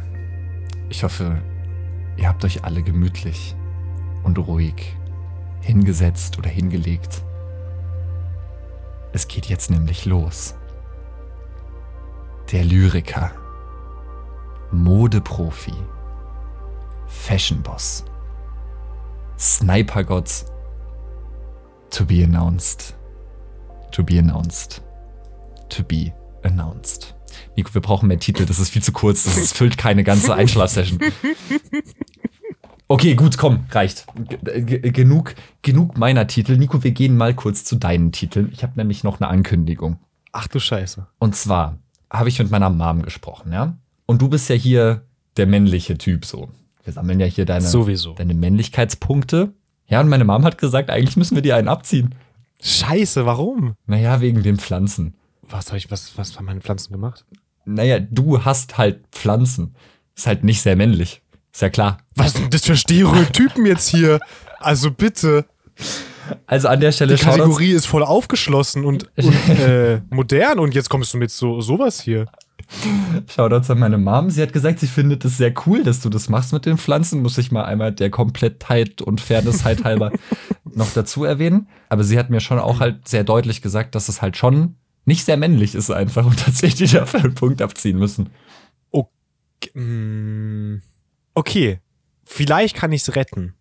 [0.88, 1.42] Ich hoffe,
[2.16, 3.54] ihr habt euch alle gemütlich
[4.22, 4.96] und ruhig
[5.60, 7.22] hingesetzt oder hingelegt.
[9.12, 10.54] Es geht jetzt nämlich los.
[12.52, 13.32] Der Lyriker,
[14.72, 15.74] Modeprofi,
[17.06, 18.04] Fashionboss,
[19.38, 20.44] Snipergott,
[21.90, 22.94] to be announced,
[23.92, 24.82] to be announced,
[25.68, 27.14] to be announced.
[27.56, 30.34] Nico, wir brauchen mehr Titel, das ist viel zu kurz, das ist, füllt keine ganze
[30.36, 30.98] Einschlafsession.
[32.90, 34.04] Okay, gut, komm, reicht.
[34.42, 36.56] G genug, genug meiner Titel.
[36.56, 38.50] Nico, wir gehen mal kurz zu deinen Titeln.
[38.52, 40.00] Ich habe nämlich noch eine Ankündigung.
[40.32, 41.06] Ach du Scheiße.
[41.20, 41.78] Und zwar
[42.12, 43.78] habe ich mit meiner Mom gesprochen, ja?
[44.06, 45.02] Und du bist ja hier
[45.36, 46.48] der männliche Typ so.
[46.82, 48.14] Wir sammeln ja hier deine, Sowieso.
[48.14, 49.52] deine Männlichkeitspunkte.
[49.86, 52.16] Ja, und meine Mom hat gesagt, eigentlich müssen wir dir einen abziehen.
[52.60, 53.74] Scheiße, warum?
[53.86, 55.14] Naja, wegen den Pflanzen.
[55.48, 57.24] Was habe ich, was, was haben meine Pflanzen gemacht?
[57.64, 59.76] Naja, du hast halt Pflanzen.
[60.16, 61.19] Ist halt nicht sehr männlich.
[61.52, 61.98] Ist ja klar.
[62.14, 64.20] Was sind das für Stereotypen jetzt hier?
[64.58, 65.46] Also bitte.
[66.46, 70.88] Also an der Stelle Die Kategorie ist voll aufgeschlossen und, und äh, modern und jetzt
[70.88, 72.26] kommst du mit so sowas hier.
[73.28, 74.30] Shoutouts an meine Mom.
[74.30, 77.20] Sie hat gesagt, sie findet es sehr cool, dass du das machst mit den Pflanzen.
[77.20, 80.12] Muss ich mal einmal der Komplettheit und Fairnessheit halber
[80.64, 81.68] noch dazu erwähnen.
[81.88, 85.24] Aber sie hat mir schon auch halt sehr deutlich gesagt, dass es halt schon nicht
[85.24, 88.30] sehr männlich ist einfach und tatsächlich dafür einen Punkt abziehen müssen.
[89.74, 90.29] Mm,
[91.40, 91.80] Okay,
[92.24, 93.54] vielleicht kann ich es retten.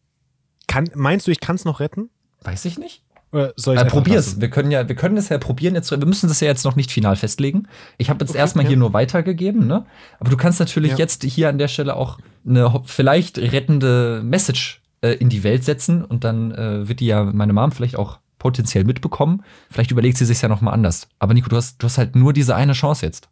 [0.68, 2.10] Kann, meinst du, ich kann es noch retten?
[2.44, 3.04] Weiß ich nicht.
[3.32, 4.26] Oder soll ich Äh, probier's.
[4.28, 4.42] lassen?
[4.42, 5.76] Wir können ja, wir können es ja probieren.
[5.76, 7.68] Jetzt, wir müssen das ja jetzt noch nicht final festlegen.
[7.98, 8.70] Ich habe jetzt Okay, erstmal ja.
[8.70, 9.86] hier nur weitergegeben, ne?
[10.20, 10.98] Aber du kannst natürlich Ja.
[10.98, 16.04] jetzt hier an der Stelle auch eine vielleicht rettende Message äh, in die Welt setzen
[16.04, 19.44] und dann äh, wird die ja meine Mom vielleicht auch potenziell mitbekommen.
[19.70, 21.08] Vielleicht überlegt sie sich ja noch mal anders.
[21.20, 23.30] Aber Nico, du hast, du hast halt nur diese eine Chance jetzt.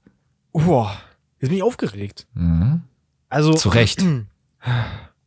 [0.53, 0.95] Boah,
[1.39, 2.27] jetzt bin ich aufgeregt.
[2.33, 2.81] Mhm.
[3.29, 4.03] Also Zu Recht.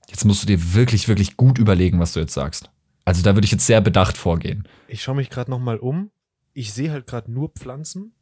[0.09, 2.71] Jetzt musst du dir wirklich, wirklich gut überlegen, was du jetzt sagst.
[3.05, 4.69] Also da würde ich jetzt sehr bedacht vorgehen.
[4.89, 6.11] Ich schaue mich gerade noch mal um.
[6.53, 8.13] Ich sehe halt gerade nur Pflanzen.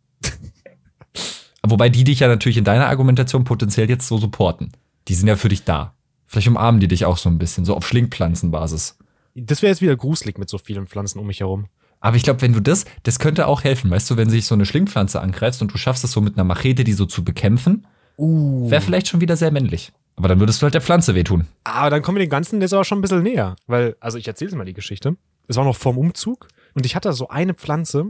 [1.63, 4.73] Wobei die dich ja natürlich in deiner Argumentation potenziell jetzt so supporten.
[5.09, 5.95] Die sind ja für dich da.
[6.27, 8.99] Vielleicht umarmen die dich auch so ein bisschen, so auf Schlingpflanzenbasis.
[9.35, 11.67] Das wäre jetzt wieder gruselig mit so vielen Pflanzen um mich herum.
[12.01, 14.55] Aber ich glaube, wenn du das, das könnte auch helfen, weißt du, wenn sich so
[14.55, 17.87] eine Schlingpflanze angreifst und du schaffst es so mit einer Machete, die so zu bekämpfen,
[18.17, 18.69] Uh.
[18.71, 19.93] wäre vielleicht schon wieder sehr männlich.
[20.19, 21.47] Aber dann würdest du halt der Pflanze wehtun.
[21.63, 23.55] Aber dann kommen wir dem Ganzen jetzt aber schon ein bisschen näher.
[23.69, 25.17] Weil, also ich erzähle mal die Geschichte.
[25.47, 28.07] Es war noch vorm Umzug und ich hatte so eine Pflanze,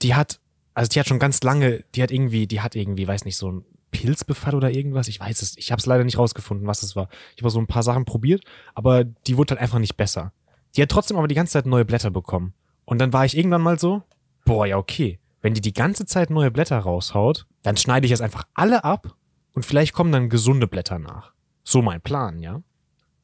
[0.00, 0.40] die hat,
[0.72, 3.52] also die hat schon ganz lange, die hat irgendwie, die hat irgendwie, weiß nicht, so
[3.52, 5.06] ein Pilzbefall oder irgendwas.
[5.08, 7.10] Ich weiß es, ich habe es leider nicht rausgefunden, was es war.
[7.36, 8.42] Ich habe so ein paar Sachen probiert,
[8.74, 10.32] aber die wurde halt einfach nicht besser.
[10.76, 12.54] Die hat trotzdem aber die ganze Zeit neue Blätter bekommen.
[12.86, 14.02] Und dann war ich irgendwann mal so,
[14.46, 18.22] boah, ja okay, wenn die die ganze Zeit neue Blätter raushaut, dann schneide ich jetzt
[18.22, 19.14] einfach alle ab
[19.52, 21.32] und vielleicht kommen dann gesunde Blätter nach.
[21.64, 22.62] So mein Plan, ja.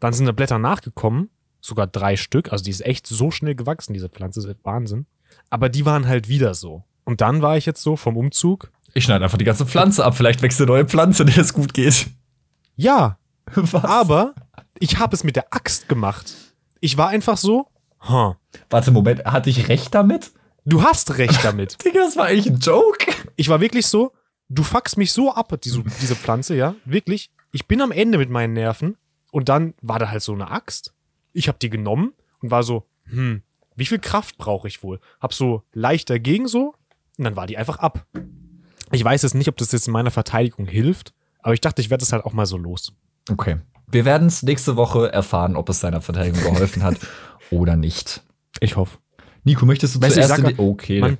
[0.01, 2.53] Dann sind da Blätter nachgekommen, sogar drei Stück.
[2.53, 5.07] Also die ist echt so schnell gewachsen, diese Pflanze, das ist Wahnsinn.
[5.51, 6.85] Aber die waren halt wieder so.
[7.05, 8.71] Und dann war ich jetzt so vom Umzug.
[8.95, 10.17] Ich schneide einfach die ganze Pflanze ab.
[10.17, 12.07] Vielleicht wächst eine neue Pflanze, der es gut geht.
[12.77, 13.19] Ja,
[13.55, 13.85] Was?
[13.85, 14.35] aber
[14.79, 16.35] ich habe es mit der Axt gemacht.
[16.81, 17.69] Ich war einfach so,
[18.09, 18.35] huh,
[18.71, 20.33] Warte, Moment, hatte ich recht damit?
[20.65, 21.77] du hast recht damit.
[21.85, 23.07] Digga, das war eigentlich ein Joke.
[23.37, 24.13] Ich war wirklich so,
[24.49, 26.75] du fuckst mich so ab, diese, diese Pflanze, ja.
[26.85, 27.31] Wirklich.
[27.57, 28.99] Ich bin am Ende mit meinen Nerven.
[29.33, 30.93] Und dann war da halt so eine Axt.
[31.33, 33.41] Ich habe die genommen und war so, hm,
[33.77, 35.01] wie viel Kraft brauche ich wohl?
[35.21, 36.75] Hab so leicht dagegen so
[37.17, 38.07] und dann war die einfach ab.
[38.93, 41.89] Ich weiß jetzt nicht, ob das jetzt in meiner Verteidigung hilft, aber ich dachte, ich
[41.89, 42.93] werde es halt auch mal so los.
[43.31, 43.57] Okay.
[43.91, 46.99] Wir werden es nächste Woche erfahren, ob es seiner Verteidigung geholfen hat
[47.51, 48.23] oder nicht.
[48.61, 48.99] Ich hoffe.
[49.45, 51.01] Nico, möchtest du Weißt du, ich zuerst sag die Okay.
[51.01, 51.19] man-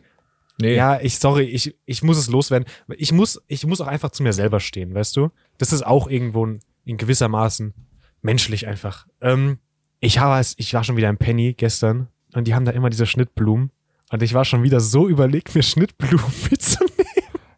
[0.61, 0.75] nee.
[0.77, 2.69] Ja, ich, sorry, ich, ich muss es loswerden.
[2.99, 5.31] Ich muss, ich muss auch einfach zu mir selber stehen, weißt du?
[5.59, 6.47] Das ist auch irgendwo
[6.85, 7.75] in, gewissermaßen
[8.23, 9.07] menschlich einfach.
[9.21, 9.59] Ähm,
[10.01, 12.91] ich, habe, es- ich war schon wieder im Penny gestern und die haben da immer
[12.91, 13.71] diese Schnittblumen.
[14.11, 16.93] Und ich war schon wieder so überlegt, mir Schnittblumen mitzunehmen.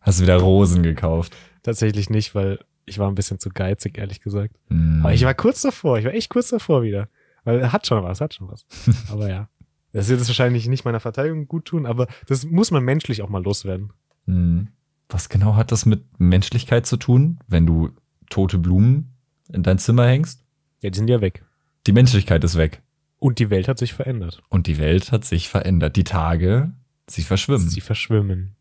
[0.00, 1.36] Hast du wieder Rosen gekauft?
[1.62, 4.56] Tatsächlich nicht, weil ich war ein bisschen zu geizig, ehrlich gesagt.
[4.68, 5.00] Hm.
[5.02, 7.08] Aber ich war kurz davor, ich war echt kurz davor wieder.
[7.44, 8.64] Weil hat schon was, hat schon was.
[9.10, 9.48] Aber ja.
[9.92, 13.30] Das wird jetzt wahrscheinlich nicht meiner Verteidigung gut tun, aber das muss man menschlich auch
[13.30, 13.90] mal loswerden.
[14.26, 14.68] Hm.
[15.08, 17.90] Was genau hat das mit Menschlichkeit zu tun, wenn du
[18.30, 19.14] tote Blumen
[19.52, 20.44] in dein Zimmer hängst?
[20.80, 21.44] Ja, die sind ja weg.
[21.86, 22.82] Die Menschlichkeit ist weg.
[23.18, 24.42] Und die Welt hat sich verändert.
[24.48, 25.96] Und die Welt hat sich verändert.
[25.96, 26.72] Die Tage,
[27.08, 27.68] sie verschwimmen.
[27.68, 28.54] Sie verschwimmen.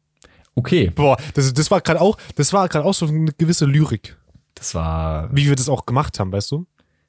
[0.55, 4.17] Okay, Boah, das, das war gerade auch, das war gerade auch so eine gewisse Lyrik,
[4.55, 6.65] das war wie wir das auch gemacht haben, weißt du?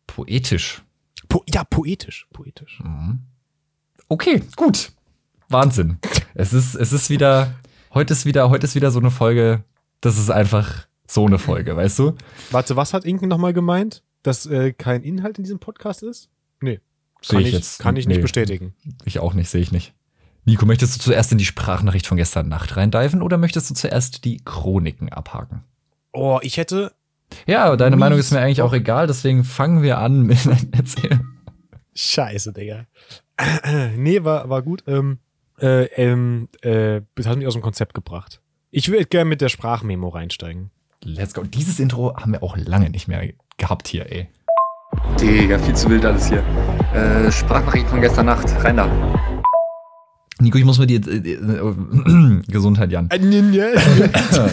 [0.09, 0.83] poetisch.
[1.29, 2.83] Po ja, poetisch, poetisch.
[4.09, 4.90] Okay, gut.
[5.48, 5.98] Wahnsinn.
[6.35, 7.55] Es ist, es ist wieder,
[7.94, 9.64] heute ist wieder, heute ist wieder so eine Folge,
[10.01, 12.14] das ist einfach so eine Folge, weißt du?
[12.51, 14.03] Warte, was hat Inken nochmal gemeint?
[14.22, 16.29] Dass äh, kein Inhalt in diesem Podcast ist?
[16.61, 16.81] Nee.
[17.22, 18.22] Sehe Kann ich ich, jetzt- kann ich nicht nee.
[18.22, 18.74] bestätigen.
[19.05, 19.94] Ich auch nicht, sehe ich nicht.
[20.44, 24.24] Nico, möchtest du zuerst in die Sprachnachricht von gestern Nacht reindiven oder möchtest du zuerst
[24.24, 25.64] die Chroniken abhaken?
[26.12, 26.92] Oh, ich hätte.
[27.46, 27.96] Ja, deine.
[27.96, 30.38] Meinung ist mir eigentlich auch egal, deswegen fangen wir an mit
[30.72, 31.27] Erzählen.
[31.94, 32.87] Scheiße, Digga.
[33.96, 34.85] nee, war, war gut.
[34.87, 35.18] Ähm,
[35.61, 38.40] äh, ähm, äh, das hat mich aus dem Konzept gebracht.
[38.71, 40.71] Ich würde gerne mit der Sprachmemo reinsteigen.
[41.03, 41.42] Let's go.
[41.42, 43.23] Dieses Intro haben wir auch lange nicht mehr
[43.57, 44.29] gehabt hier, ey.
[45.21, 46.42] Digga, viel zu wild alles hier.
[46.94, 48.47] Äh, Sprachnachricht von gestern Nacht.
[48.64, 48.88] Rein da.
[50.40, 53.09] Nico, ich muss mir die äh, äh, Gesundheit, Jan.
[53.11, 53.18] Äh.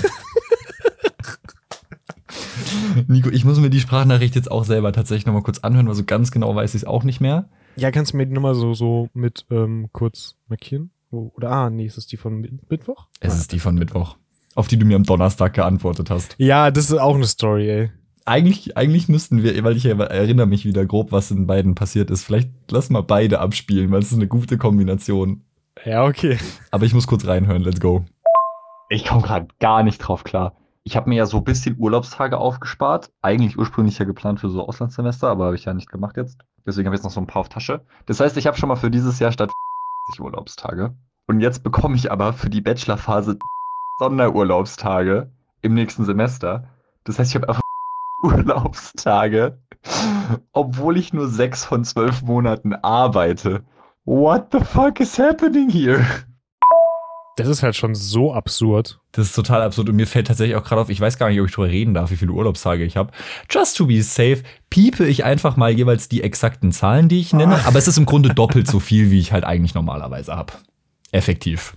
[3.07, 6.03] Nico, ich muss mir die Sprachnachricht jetzt auch selber tatsächlich nochmal kurz anhören, weil so
[6.03, 7.49] ganz genau weiß ich es auch nicht mehr.
[7.75, 10.91] ja, kannst du mir die nochmal so, so mit ähm, kurz markieren?
[11.35, 13.07] Oder, ah, nee, ist das die von Mi- Mittwoch?
[13.19, 14.17] Es ist die von Mittwoch,
[14.55, 16.35] auf die du mir am Donnerstag geantwortet hast.
[16.37, 17.91] Ja, das ist auch eine Story, ey.
[18.25, 22.23] Eigentlich, eigentlich müssten wir, weil ich erinnere mich wieder grob, was in beiden passiert ist.
[22.23, 25.43] Vielleicht lass mal beide abspielen, weil es ist eine gute Kombination.
[25.85, 26.37] Ja, okay.
[26.71, 28.03] Aber ich muss kurz reinhören, let's go.
[28.89, 30.55] Ich komme gerade gar nicht drauf klar.
[30.83, 33.11] Ich habe mir ja so ein bisschen Urlaubstage aufgespart.
[33.21, 36.39] Eigentlich ursprünglich ja geplant für so Auslandssemester, aber habe ich ja nicht gemacht jetzt.
[36.65, 37.81] Deswegen habe ich jetzt noch so ein paar auf Tasche.
[38.05, 39.51] Das heißt, ich habe schon mal für dieses Jahr statt
[40.19, 40.95] Urlaubstage.
[41.27, 43.37] Und jetzt bekomme ich aber für die Bachelorphase
[43.99, 46.69] Sonderurlaubstage im nächsten Semester.
[47.03, 47.61] Das heißt, ich habe einfach
[48.21, 49.59] Urlaubstage,
[50.51, 53.63] obwohl ich nur sechs von zwölf Monaten arbeite.
[54.05, 56.05] What the fuck is happening here?
[57.35, 58.99] Das ist halt schon so absurd.
[59.11, 61.39] Das ist total absurd und mir fällt tatsächlich auch gerade auf, ich weiß gar nicht,
[61.41, 63.11] ob ich drüber reden darf, wie viele Urlaubstage ich habe.
[63.49, 67.65] Just to be safe, piepe ich einfach mal jeweils die exakten Zahlen, die ich nenne,
[67.65, 70.53] aber es ist im Grunde doppelt so viel, wie ich halt eigentlich normalerweise habe.
[71.11, 71.75] Effektiv.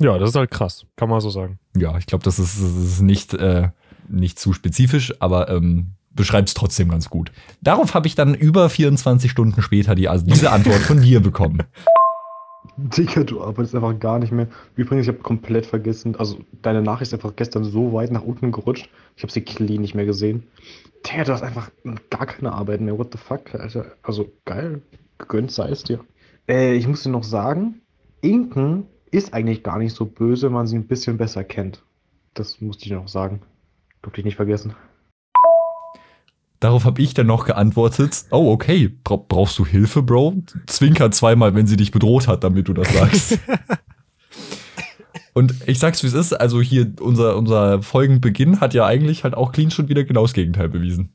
[0.00, 0.86] Ja, das ist halt krass.
[0.96, 1.58] Kann man so sagen.
[1.76, 3.68] Ja, ich glaube, das ist, das ist nicht, äh,
[4.08, 7.32] nicht zu spezifisch, aber ähm, beschreibt es trotzdem ganz gut.
[7.60, 11.62] Darauf habe ich dann über 24 Stunden später die, also diese Antwort von dir bekommen.
[12.96, 14.48] Digga, du arbeitest einfach gar nicht mehr.
[14.74, 18.52] Übrigens, ich habe komplett vergessen, also deine Nachricht ist einfach gestern so weit nach unten
[18.52, 18.90] gerutscht.
[19.16, 20.44] Ich habe sie clean nicht mehr gesehen.
[21.06, 21.70] Digga, du hast einfach
[22.10, 22.98] gar keine Arbeit mehr.
[22.98, 23.92] What the fuck, Alter?
[24.02, 24.82] Also geil,
[25.18, 26.00] gegönnt sei es dir.
[26.48, 27.80] Äh, ich muss dir noch sagen,
[28.20, 31.82] Inken ist eigentlich gar nicht so böse, wenn man sie ein bisschen besser kennt.
[32.34, 33.40] Das musste ich noch sagen.
[34.02, 34.74] Durfte ich nicht vergessen.
[36.60, 40.42] Darauf habe ich dann noch geantwortet, oh okay, Bra brauchst du Hilfe, Bro?
[40.66, 43.38] Zwinker zweimal, wenn sie dich bedroht hat, damit du das sagst.
[45.34, 49.34] Und ich sag's wie es ist, also hier unser, unser Folgenbeginn hat ja eigentlich halt
[49.34, 51.12] auch clean schon wieder genau das Gegenteil bewiesen.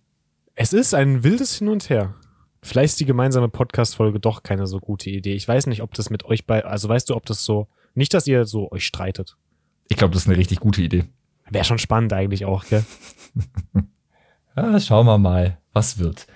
[0.53, 2.13] Es ist ein wildes Hin und Her.
[2.61, 5.33] Vielleicht ist die gemeinsame Podcast-Folge doch keine so gute Idee.
[5.33, 8.13] Ich weiß nicht, ob das mit euch bei, also weißt du, ob das so, nicht,
[8.13, 9.37] dass ihr so euch streitet.
[9.87, 11.05] Ich glaube, das ist eine richtig gute Idee.
[11.49, 12.85] Wäre schon spannend eigentlich auch, gell?
[14.55, 16.27] Ja, schauen wir mal, was wird.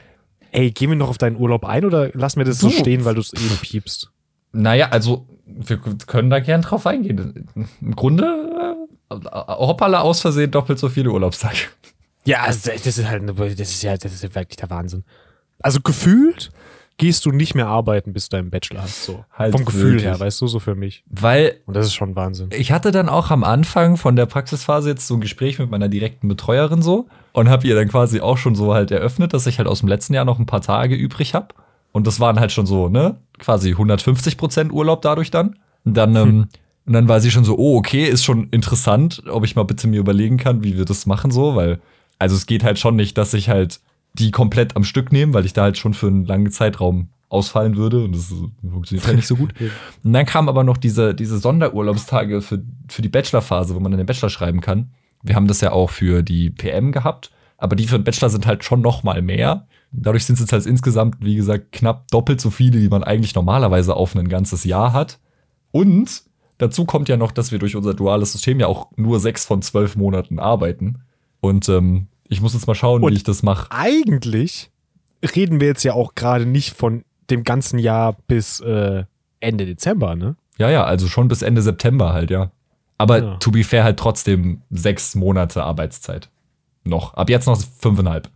[0.51, 2.73] Ey, gehen wir noch auf deinen Urlaub ein oder lass mir das so Du.
[2.75, 4.09] stehen, weil du es eben piepst?
[4.53, 7.47] Naja, also wir können da gern drauf eingehen.
[7.81, 8.75] Im Grunde,
[9.11, 11.67] äh, hoppala, aus Versehen doppelt so viele Urlaubstage.
[12.25, 15.03] Ja, also das ist halt, das ist ja, das ist ja wirklich der Wahnsinn.
[15.59, 16.51] Also gefühlt
[16.97, 19.25] gehst du nicht mehr arbeiten, bis du deinen Bachelor hast, so.
[19.33, 20.03] Halt Vom Gefühl wirklich.
[20.05, 21.03] her, weißt du, so für mich.
[21.07, 22.49] Weil Und das ist schon Wahnsinn.
[22.53, 25.89] ich hatte dann auch am Anfang von der Praxisphase jetzt so ein Gespräch mit meiner
[25.89, 29.57] direkten Betreuerin so und habe ihr dann quasi auch schon so halt eröffnet, dass ich
[29.57, 31.49] halt aus dem letzten Jahr noch ein paar Tage übrig habe.
[31.91, 35.57] Und das waren halt schon so, ne, quasi 150 Prozent Urlaub dadurch dann.
[35.83, 36.47] Und dann, ähm,
[36.85, 39.87] und dann war sie schon so, oh, okay, ist schon interessant, ob ich mal bitte
[39.87, 41.79] mir überlegen kann, wie wir das machen so, weil,
[42.19, 43.81] also es geht halt schon nicht, dass ich halt
[44.13, 47.75] die komplett am Stück nehme, weil ich da halt schon für einen langen Zeitraum ausfallen
[47.75, 49.53] würde und das funktioniert halt nicht so gut.
[50.03, 53.97] Und dann kamen aber noch diese, diese Sonderurlaubstage für, für die Bachelorphase, wo man dann
[53.97, 54.91] den Bachelor schreiben kann.
[55.25, 58.45] Wir haben das ja auch für die PM gehabt, aber die für den Bachelor sind
[58.45, 59.67] halt schon noch mal mehr.
[59.91, 63.33] Dadurch sind es jetzt halt insgesamt, wie gesagt, knapp doppelt so viele, die man eigentlich
[63.33, 65.19] normalerweise auf ein ganzes Jahr hat.
[65.71, 66.23] Und
[66.57, 69.61] dazu kommt ja noch, dass wir durch unser duales System ja auch nur sechs von
[69.61, 70.99] zwölf Monaten arbeiten.
[71.39, 73.67] Und ähm, ich muss jetzt mal schauen, Und- wie ich das mache.
[73.71, 74.69] Eigentlich
[75.35, 79.05] reden wir jetzt ja auch gerade nicht von dem ganzen Jahr bis äh,
[79.39, 80.35] Ende Dezember, ne?
[80.57, 82.51] Ja, ja, also schon bis Ende September halt, ja.
[82.97, 83.35] Aber Ja.
[83.37, 86.29] to be fair halt trotzdem sechs Monate Arbeitszeit.
[86.83, 87.13] Noch.
[87.15, 88.29] Ab jetzt noch fünfeinhalb.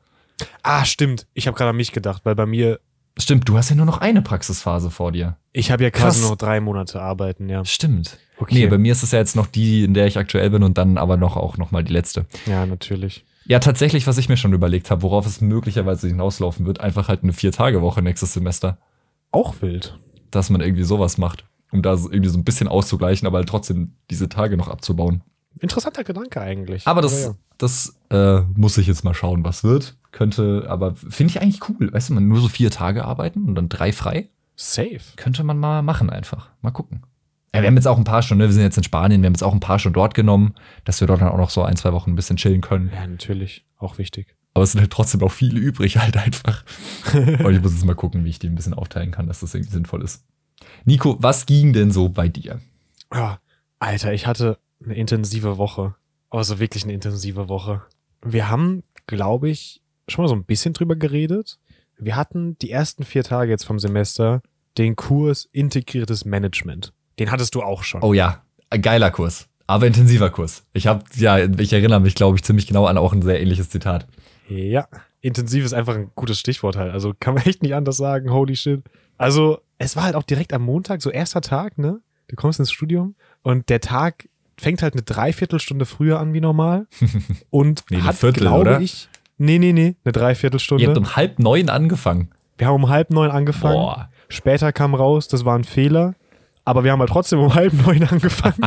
[0.63, 1.27] Ah, stimmt.
[1.33, 2.79] Ich habe gerade an mich gedacht, weil bei mir
[3.17, 5.35] Stimmt, du hast ja nur noch eine Praxisphase vor dir.
[5.51, 7.65] Ich habe ja quasi noch drei Monate arbeiten, ja.
[7.65, 8.17] Stimmt.
[8.37, 8.53] Okay.
[8.55, 10.77] Nee, bei mir ist es ja jetzt noch die, in der ich aktuell bin und
[10.77, 12.25] dann aber noch auch noch mal die letzte.
[12.45, 13.25] Ja, natürlich.
[13.45, 17.23] Ja, tatsächlich, was ich mir schon überlegt habe, worauf es möglicherweise hinauslaufen wird, einfach halt
[17.23, 18.77] eine Vier-Tage-Woche nächstes Semester.
[19.31, 19.99] Auch wild.
[20.31, 23.93] Dass man irgendwie sowas macht, um da irgendwie so ein bisschen auszugleichen, aber halt trotzdem
[24.09, 25.21] diese Tage noch abzubauen.
[25.59, 26.87] Interessanter Gedanke eigentlich.
[26.87, 27.35] Aber das, ja.
[27.57, 29.97] das äh, muss ich jetzt mal schauen, was wird.
[30.11, 31.91] Könnte, aber finde ich eigentlich cool.
[31.91, 34.29] Weißt du, man nur so vier Tage arbeiten und dann drei frei.
[34.55, 34.99] Safe.
[35.15, 36.49] Könnte man mal machen einfach.
[36.61, 37.03] Mal gucken.
[37.53, 38.45] Ja, wir haben jetzt auch ein paar schon, ne?
[38.45, 40.53] wir sind jetzt in Spanien, wir haben jetzt auch ein paar schon dort genommen,
[40.85, 42.91] dass wir dort dann auch noch so ein, zwei Wochen ein bisschen chillen können.
[42.93, 43.65] Ja, natürlich.
[43.77, 44.35] Auch wichtig.
[44.53, 46.63] Aber es sind halt trotzdem auch viele übrig halt einfach.
[47.13, 49.53] Und ich muss jetzt mal gucken, wie ich die ein bisschen aufteilen kann, dass das
[49.53, 50.25] irgendwie sinnvoll ist.
[50.85, 52.61] Nico, was ging denn so bei dir?
[53.13, 53.39] Ja,
[53.79, 55.95] Alter, ich hatte eine intensive Woche.
[56.29, 57.81] Also wirklich eine intensive Woche.
[58.23, 61.59] Wir haben, glaube ich, schon mal so ein bisschen drüber geredet.
[61.97, 64.41] Wir hatten die ersten vier Tage jetzt vom Semester
[64.77, 66.93] den Kurs Integriertes Management.
[67.19, 68.01] Den hattest du auch schon.
[68.01, 68.43] Oh ja,
[68.81, 70.63] geiler Kurs, aber intensiver Kurs.
[70.73, 73.69] Ich habe, ja, ich erinnere mich, glaube ich, ziemlich genau an auch ein sehr ähnliches
[73.69, 74.07] Zitat.
[74.49, 74.87] Ja,
[75.21, 76.91] intensiv ist einfach ein gutes Stichwort halt.
[76.91, 78.31] Also kann man echt nicht anders sagen.
[78.31, 78.81] Holy shit.
[79.17, 82.01] Also es war halt auch direkt am Montag, so erster Tag, ne?
[82.27, 84.27] Du kommst ins Studium und der Tag
[84.59, 86.87] fängt halt eine Dreiviertelstunde früher an wie normal
[87.49, 88.81] und Nee, eine hat, Viertel, glaube oder?
[88.81, 90.85] ich, nee, nee, nee, eine Ihr Dreiviertelstunde.
[90.87, 92.29] habt um halb neun angefangen.
[92.57, 93.75] Wir haben um halb neun angefangen.
[93.75, 94.09] Boah.
[94.27, 96.13] Später kam raus, das war ein Fehler.
[96.65, 98.59] Aber wir haben halt trotzdem um halb neun angefangen.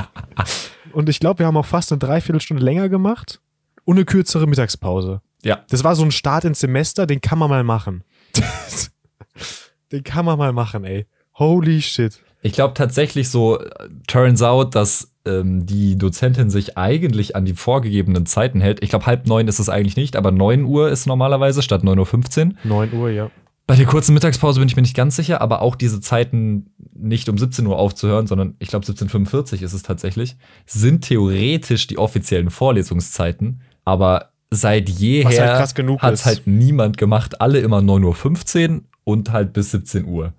[0.93, 3.41] und ich glaube, wir haben auch fast eine Dreiviertelstunde länger gemacht
[3.85, 5.21] und eine kürzere Mittagspause.
[5.45, 5.65] Ja.
[5.71, 8.05] Das war so ein Start ins Semester, den kann man mal machen.
[9.93, 11.07] den kann man mal machen, ey.
[11.39, 12.21] Holy shit.
[12.43, 13.61] Ich glaube tatsächlich so,
[14.07, 18.83] turns out, dass ähm, die Dozentin sich eigentlich an die vorgegebenen Zeiten hält.
[18.83, 22.47] Ich glaube, halb neun ist es eigentlich nicht, aber 9 Uhr ist normalerweise statt 9.15
[22.47, 22.55] Uhr.
[22.65, 23.31] 9 Uhr, ja.
[23.69, 27.29] Bei der kurzen Mittagspause bin ich mir nicht ganz sicher, aber auch diese Zeiten nicht
[27.29, 31.97] um 17 Uhr aufzuhören, sondern ich glaube 17.45 Uhr ist es tatsächlich, sind theoretisch die
[31.97, 37.41] offiziellen Vorlesungszeiten, aber seit jeher halt hat es halt niemand gemacht.
[37.41, 40.35] Alle immer 9.15 Uhr und halt bis 17 Uhr.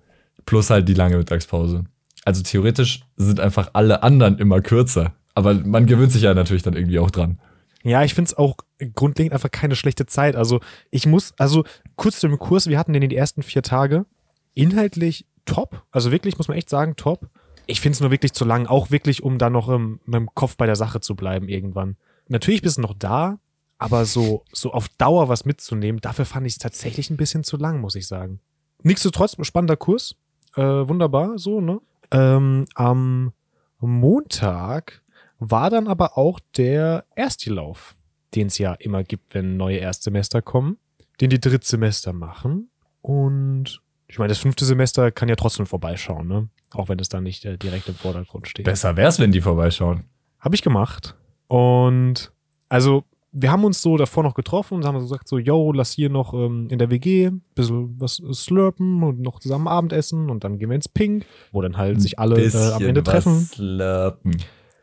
[0.46, 1.84] Plus halt die lange Mittagspause.
[2.24, 5.14] Also theoretisch sind einfach alle anderen immer kürzer.
[5.34, 7.38] Aber man gewöhnt sich ja natürlich dann irgendwie auch dran.
[7.82, 8.56] Ja, ich finde es auch
[8.94, 10.36] grundlegend einfach keine schlechte Zeit.
[10.36, 11.64] Also ich muss, also
[11.96, 14.06] kurz zu dem Kurs, wir hatten den in die ersten vier Tage.
[14.54, 15.82] Inhaltlich top.
[15.90, 17.28] Also wirklich, muss man echt sagen, top.
[17.66, 20.34] Ich finde es nur wirklich zu lang, auch wirklich, um da noch ähm, mit dem
[20.34, 21.96] Kopf bei der Sache zu bleiben irgendwann.
[22.28, 23.38] Natürlich bist du noch da,
[23.84, 27.58] aber so, so auf Dauer was mitzunehmen, dafür fand ich es tatsächlich ein bisschen zu
[27.58, 28.40] lang, muss ich sagen.
[28.82, 30.16] Nichtsdestotrotz, spannender Kurs.
[30.56, 31.80] Äh, wunderbar, so, ne?
[32.10, 33.34] Ähm, am
[33.80, 35.02] Montag
[35.38, 37.94] war dann aber auch der Erstlauf,
[38.34, 40.78] den es ja immer gibt, wenn neue Erstsemester kommen,
[41.20, 42.70] den die Drittsemester machen.
[43.02, 46.48] Und ich meine, das fünfte Semester kann ja trotzdem vorbeischauen, ne?
[46.72, 48.64] Auch wenn es dann nicht äh, direkt im Vordergrund steht.
[48.64, 50.04] Besser wär's, wenn die vorbeischauen.
[50.40, 51.16] Habe ich gemacht.
[51.48, 52.32] Und
[52.70, 53.04] also,
[53.36, 56.08] wir haben uns so davor noch getroffen und haben so gesagt, so, yo, lass hier
[56.08, 60.58] noch ähm, in der WG ein bisschen was slurpen und noch zusammen Abendessen und dann
[60.58, 63.40] gehen wir ins Pink, wo dann halt sich alle äh, am Ende treffen.
[63.40, 64.36] Slurpen.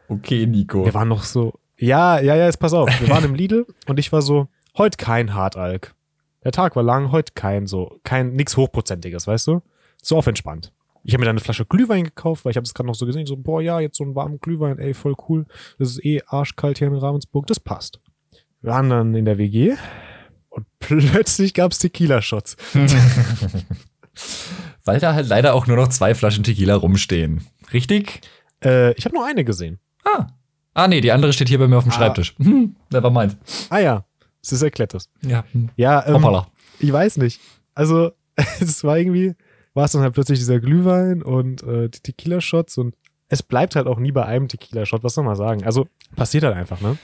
[0.10, 0.84] Okay, Nico.
[0.86, 2.90] Wir waren noch so, ja, ja, ja, jetzt pass auf.
[3.00, 5.96] Wir waren im Lidl und ich war so, heute kein Hartalk.
[6.44, 9.62] Der Tag war lang, heute kein so, kein, nix Hochprozentiges, weißt du?
[10.02, 10.74] So auf entspannt.
[11.04, 13.06] Ich habe mir dann eine Flasche Glühwein gekauft, weil ich habe das gerade noch so
[13.06, 15.46] gesehen, so, boah, ja, jetzt so einen warmen Glühwein, ey, voll cool.
[15.80, 18.02] Das ist eh arschkalt hier in Ravensburg, das passt.
[18.62, 19.76] Wir waren dann in der WG
[20.50, 22.58] und plötzlich gab's Tequila-Shots.
[24.86, 27.45] Weil da halt leider auch nur noch zwei Flaschen Tequila rumstehen.
[27.74, 28.21] Richtig?
[28.63, 29.80] Äh, ich habe nur eine gesehen.
[30.04, 30.28] Ah.
[30.74, 31.95] Ah, nee, die andere steht hier bei mir auf dem Ah.
[31.95, 32.36] Schreibtisch.
[32.41, 33.38] Hm, never mind.
[33.69, 34.06] Ah ja,
[34.41, 35.10] es ist erklärt das.
[35.21, 35.43] Ja.
[35.52, 35.69] hm.
[35.76, 36.47] Ja, ähm, Hoppala.
[36.80, 37.39] Ich weiß nicht.
[37.76, 38.12] Also,
[38.60, 39.36] es war irgendwie,
[39.74, 42.95] war es dann halt plötzlich dieser Glühwein und äh, die Tequila-Shots und
[43.30, 45.63] es bleibt halt auch nie bei einem Tequila-Shot, was soll man sagen?
[45.63, 46.97] Also, passiert halt einfach, ne?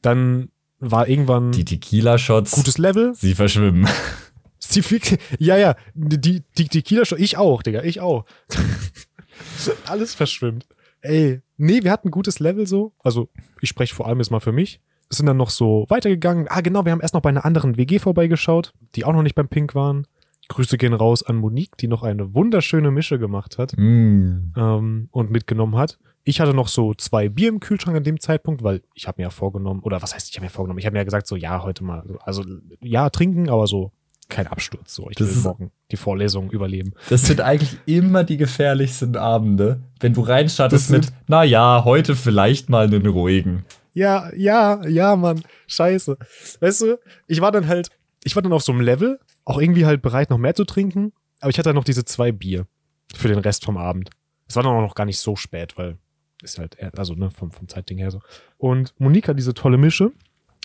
[0.00, 3.14] Dann war irgendwann Die Tequila-Shots, gutes Level.
[3.14, 3.86] sie verschwimmen.
[4.58, 8.24] Sie fliegt- Ja, ja, die, die Tequila-Shot, ich auch, Digga, ich auch.
[9.86, 10.66] Alles verschwimmt.
[11.02, 12.92] Ey, nee, wir hatten gutes Level so.
[13.02, 13.28] Also,
[13.60, 14.80] ich spreche vor allem jetzt mal für mich.
[15.08, 16.46] Sind dann noch so weitergegangen.
[16.48, 19.36] Ah, genau, wir haben erst noch bei einer anderen WG vorbeigeschaut, die auch noch nicht
[19.36, 20.06] beim Pink waren.
[20.48, 24.52] Grüße gehen raus an Monique, die noch eine wunderschöne Mische gemacht hat Mm.
[24.56, 25.98] ähm, und mitgenommen hat.
[26.28, 29.26] Ich hatte noch so zwei Bier im Kühlschrank an dem Zeitpunkt, weil ich habe mir
[29.26, 31.36] ja vorgenommen, oder was heißt, ich habe mir vorgenommen, ich habe mir ja gesagt, so
[31.36, 32.42] ja, heute mal, also
[32.80, 33.92] ja, trinken, aber so
[34.28, 34.92] kein Absturz.
[34.92, 36.94] So, ich Das will morgen die Vorlesung überleben.
[37.10, 42.16] Das sind eigentlich immer die gefährlichsten Abende, wenn du reinstartest Das mit, na ja, heute
[42.16, 43.64] vielleicht mal einen ruhigen.
[43.92, 45.44] Ja, ja, ja, Mann.
[45.68, 46.18] Scheiße.
[46.58, 46.98] Weißt du,
[47.28, 47.90] ich war dann halt,
[48.24, 51.12] ich war dann auf so einem Level, auch irgendwie halt bereit, noch mehr zu trinken.
[51.38, 52.66] Aber ich hatte noch diese zwei Bier
[53.14, 54.10] für den Rest vom Abend.
[54.48, 55.98] Es war dann auch noch gar nicht so spät, weil
[56.42, 58.20] ist halt, also ne, vom, vom Zeitding her so.
[58.58, 60.12] Und Monika diese tolle Mische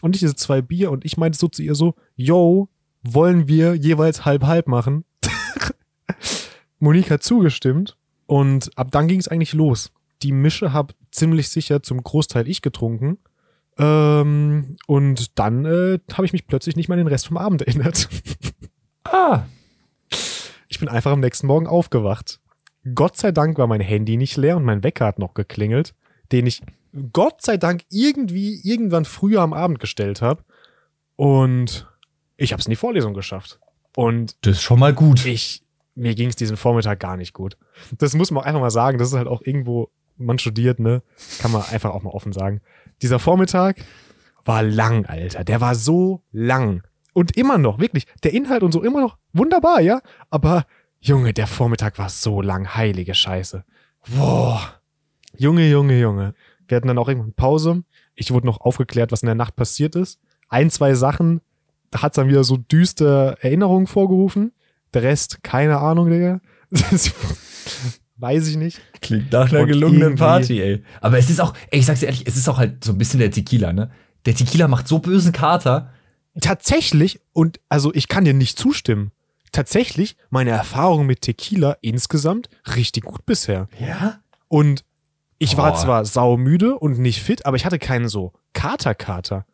[0.02, 2.70] und ich diese zwei Bier und ich meinte so zu ihr so, yo,
[3.04, 5.06] wollen wir jeweils halb-halb machen?
[6.80, 9.92] Monika zugestimmt und ab dann ging es eigentlich los.
[10.24, 13.18] Die Mische habe ziemlich sicher zum Großteil ich getrunken.
[13.78, 17.62] Ähm, und dann äh, habe ich mich plötzlich nicht mehr an den Rest vom Abend
[17.62, 18.10] erinnert.
[19.04, 19.46] Ah,
[20.70, 22.40] Ich bin einfach am nächsten Morgen aufgewacht.
[22.96, 25.94] Gott sei Dank war mein Handy nicht leer und mein Wecker hat noch geklingelt,
[26.32, 26.62] den ich
[27.14, 30.44] Gott sei Dank irgendwie irgendwann früher am Abend gestellt habe.
[31.16, 31.88] Und
[32.38, 33.60] ich habe es in die Vorlesung geschafft.
[33.96, 35.26] Und das ist schon mal gut.
[35.26, 35.64] ich,
[35.96, 37.58] mir ging es diesen Vormittag gar nicht gut.
[37.98, 38.98] Das muss man auch einfach mal sagen.
[38.98, 41.04] Das ist halt auch irgendwo, man studiert, ne?
[41.40, 42.62] Kann man einfach auch mal offen sagen.
[43.02, 43.78] Dieser Vormittag
[44.44, 45.44] war lang, Alter.
[45.44, 46.84] Der war so lang.
[47.14, 48.08] Und immer noch, wirklich.
[48.24, 50.02] Der Inhalt und so immer noch wunderbar, ja?
[50.30, 50.66] Aber,
[51.04, 52.76] Junge, der Vormittag war so lang.
[52.76, 53.66] Heilige Scheiße.
[54.16, 54.62] Boah.
[55.36, 56.36] Junge, Junge, Junge.
[56.68, 57.84] Wir hatten dann auch irgendwann Pause.
[58.14, 60.20] Ich wurde noch aufgeklärt, was in der Nacht passiert ist.
[60.48, 61.42] Ein, zwei Sachen,
[61.90, 64.52] da hat's dann wieder so düste Erinnerungen vorgerufen.
[64.94, 66.40] Der Rest, keine Ahnung, Digga.
[68.18, 68.80] Weiß ich nicht.
[69.02, 70.84] Klingt nach einer Und gelungenen Party, ey.
[71.00, 73.00] Aber es ist auch, ey, ich sag's dir ehrlich, es ist auch halt so ein
[73.00, 73.90] bisschen der Tequila, ne?
[74.28, 75.92] Der Tequila macht so bösen Kater.
[76.40, 79.12] Tatsächlich, und also ich kann dir nicht zustimmen.
[79.52, 83.68] Tatsächlich, meine Erfahrung mit Tequila insgesamt richtig gut bisher.
[83.80, 84.20] Ja?
[84.48, 84.86] Und
[85.40, 85.80] ich war Boah.
[85.80, 89.46] zwar saumüde und nicht fit, aber ich hatte keinen so Kater-Kater.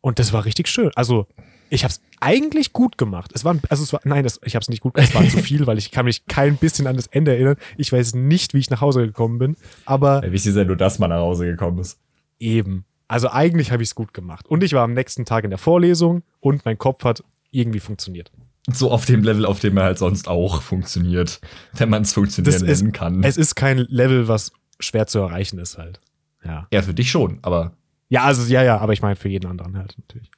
[0.00, 0.90] Und das war richtig schön.
[0.94, 1.26] Also,
[1.70, 3.30] ich habe es eigentlich gut gemacht.
[3.34, 5.10] Es war, also es war, nein, das, ich habe es nicht gut gemacht.
[5.10, 7.56] Es war zu viel, weil ich kann mich kein bisschen an das Ende erinnern.
[7.76, 9.56] Ich weiß nicht, wie ich nach Hause gekommen bin.
[9.84, 11.98] Aber Ja, wichtig ist ja nur, dass man nach Hause gekommen ist.
[12.38, 12.84] Eben.
[13.08, 14.46] Also eigentlich habe ich es gut gemacht.
[14.46, 18.30] Und ich war am nächsten Tag in der Vorlesung und mein Kopf hat irgendwie funktioniert.
[18.72, 21.40] So auf dem Level, auf dem er halt sonst auch funktioniert.
[21.72, 23.22] Wenn man es funktionieren Das ist- kann.
[23.24, 26.00] Es ist kein Level, was schwer zu erreichen ist halt.
[26.44, 26.66] Ja.
[26.72, 27.72] ja, für dich schon, aber
[28.08, 30.30] Ja, also ja, ja, aber ich meine für jeden anderen halt natürlich.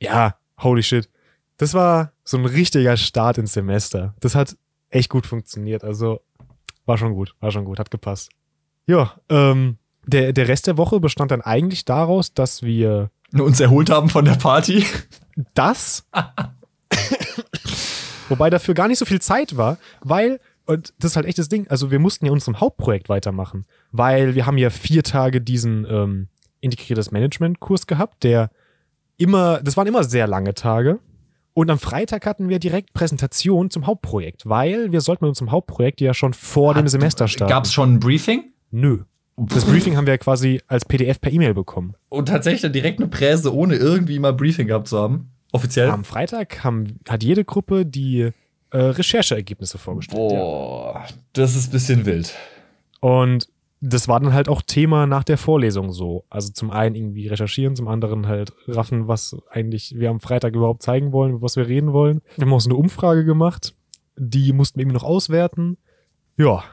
[0.00, 1.08] Ja, holy shit.
[1.56, 4.14] Das war so ein richtiger Start ins Semester.
[4.20, 4.56] Das hat
[4.90, 5.84] echt gut funktioniert.
[5.84, 6.20] Also
[6.84, 8.30] war schon gut, war schon gut, hat gepasst.
[8.86, 13.90] Ja, ähm, der, der Rest der Woche bestand dann eigentlich daraus, dass wir uns erholt
[13.90, 14.84] haben von der Party.
[15.54, 16.06] das,
[18.28, 21.48] wobei dafür gar nicht so viel Zeit war, weil, und das ist halt echt das
[21.48, 25.86] Ding, also wir mussten ja unserem Hauptprojekt weitermachen, weil wir haben ja vier Tage diesen
[25.88, 26.28] ähm,
[26.60, 28.50] integriertes Management-Kurs gehabt, der
[29.16, 30.98] immer, das waren immer sehr lange Tage.
[31.54, 36.02] Und am Freitag hatten wir direkt Präsentation zum Hauptprojekt, weil wir sollten mit unserem Hauptprojekt
[36.02, 37.50] ja schon vor dem Semester starten.
[37.50, 38.52] Gab es schon ein Briefing?
[38.70, 39.04] Nö.
[39.38, 41.94] Das Briefing haben wir ja quasi als PDF per E-Mail bekommen.
[42.10, 45.30] Und tatsächlich direkt eine Präse, ohne irgendwie mal Briefing gehabt zu haben.
[45.52, 45.90] Offiziell.
[45.90, 48.30] Am Freitag haben, hat jede Gruppe die
[48.70, 50.32] äh, Rechercheergebnisse vorgestellt.
[50.32, 50.38] Ja.
[50.38, 52.34] Boah, das ist ein bisschen wild.
[53.00, 53.48] Und
[53.80, 56.24] das war dann halt auch Thema nach der Vorlesung so.
[56.30, 60.82] Also zum einen irgendwie recherchieren, zum anderen halt raffen, was eigentlich wir am Freitag überhaupt
[60.82, 62.22] zeigen wollen, was wir reden wollen.
[62.36, 63.74] Wir haben auch so eine Umfrage gemacht.
[64.16, 65.76] Die mussten wir irgendwie noch auswerten.
[66.36, 66.64] Ja.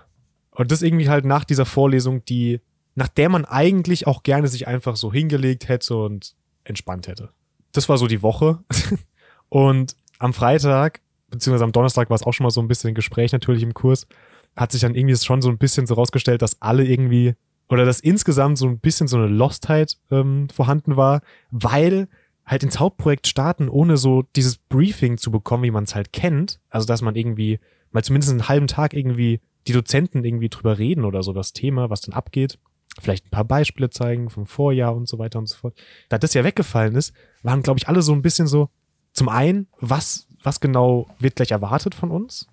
[0.52, 2.62] Und das irgendwie halt nach dieser Vorlesung, die,
[2.96, 7.30] nach der man eigentlich auch gerne sich einfach so hingelegt hätte und entspannt hätte.
[7.74, 8.60] Das war so die Woche.
[9.50, 12.96] und am Freitag, beziehungsweise am Donnerstag war es auch schon mal so ein bisschen ein
[12.96, 14.08] Gespräch natürlich im Kurs,
[14.56, 17.36] hat sich dann irgendwie schon so ein bisschen so rausgestellt, dass alle irgendwie
[17.70, 22.08] oder dass insgesamt so ein bisschen so eine Lostheit ähm, vorhanden war, weil
[22.46, 26.60] halt ins Hauptprojekt starten, ohne so dieses Briefing zu bekommen, wie man es halt kennt.
[26.70, 27.60] Also, dass man irgendwie
[27.92, 31.90] mal zumindest einen halben Tag irgendwie die Dozenten irgendwie drüber reden oder so das Thema,
[31.90, 32.60] was dann abgeht.
[33.02, 35.76] Vielleicht ein paar Beispiele zeigen vom Vorjahr und so weiter und so fort.
[36.10, 38.70] Da das ja weggefallen ist, waren, glaube ich, alle so ein bisschen so,
[39.14, 42.48] zum einen, was, was genau wird gleich erwartet von uns?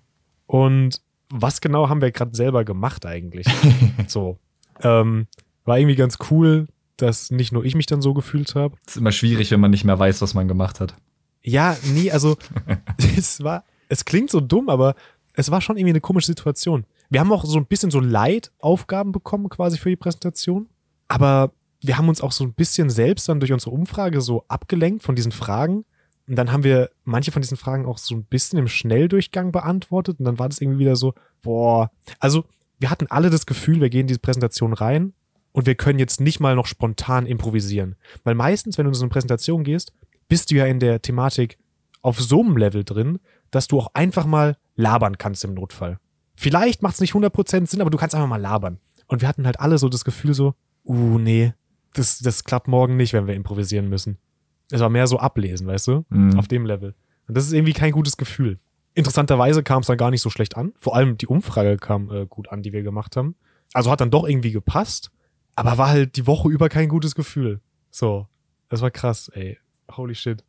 [0.47, 3.47] Und was genau haben wir gerade selber gemacht eigentlich?
[4.07, 4.37] so.
[4.81, 5.27] Ähm,
[5.63, 6.67] war irgendwie ganz cool,
[6.97, 8.75] dass nicht nur ich mich dann so gefühlt habe.
[8.85, 10.95] ist immer schwierig, wenn man nicht mehr weiß, was man gemacht hat.
[11.41, 12.37] Ja, nee, also
[13.17, 14.95] es war, es klingt so dumm, aber
[15.33, 16.85] es war schon irgendwie eine komische Situation.
[17.11, 20.69] Wir haben auch so ein bisschen so Leitaufgaben bekommen quasi für die Präsentation,
[21.09, 21.51] aber
[21.81, 25.13] wir haben uns auch so ein bisschen selbst dann durch unsere Umfrage so abgelenkt von
[25.13, 25.83] diesen Fragen.
[26.25, 30.19] Und dann haben wir manche von diesen Fragen auch so ein bisschen im Schnelldurchgang beantwortet
[30.19, 31.91] und dann war das irgendwie wieder so, boah.
[32.19, 32.45] Also
[32.79, 35.11] wir hatten alle das Gefühl, wir gehen in diese Präsentation rein
[35.51, 37.97] und wir können jetzt nicht mal noch spontan improvisieren.
[38.23, 39.91] Weil meistens, wenn du in so eine Präsentation gehst,
[40.29, 41.57] bist du ja in der Thematik
[42.03, 45.99] auf so einem Level drin, dass du auch einfach mal labern kannst im Notfall.
[46.41, 48.79] Vielleicht macht es nicht 100% Sinn, aber du kannst einfach mal labern.
[49.05, 51.53] Und wir hatten halt alle so das Gefühl so, uh, nee,
[51.93, 54.17] das, das klappt morgen nicht, wenn wir improvisieren müssen.
[54.71, 56.05] Es war mehr so ablesen, weißt du?
[56.09, 56.39] Mhm.
[56.39, 56.95] Auf dem Level.
[57.27, 58.57] Und das ist irgendwie kein gutes Gefühl.
[58.95, 60.73] Interessanterweise kam es dann gar nicht so schlecht an.
[60.79, 63.35] Vor allem die Umfrage kam äh, gut an, die wir gemacht haben.
[63.73, 65.11] Also hat dann doch irgendwie gepasst,
[65.53, 67.61] aber war halt die Woche über kein gutes Gefühl.
[67.91, 68.25] So,
[68.67, 69.59] das war krass, ey.
[69.95, 70.43] Holy shit.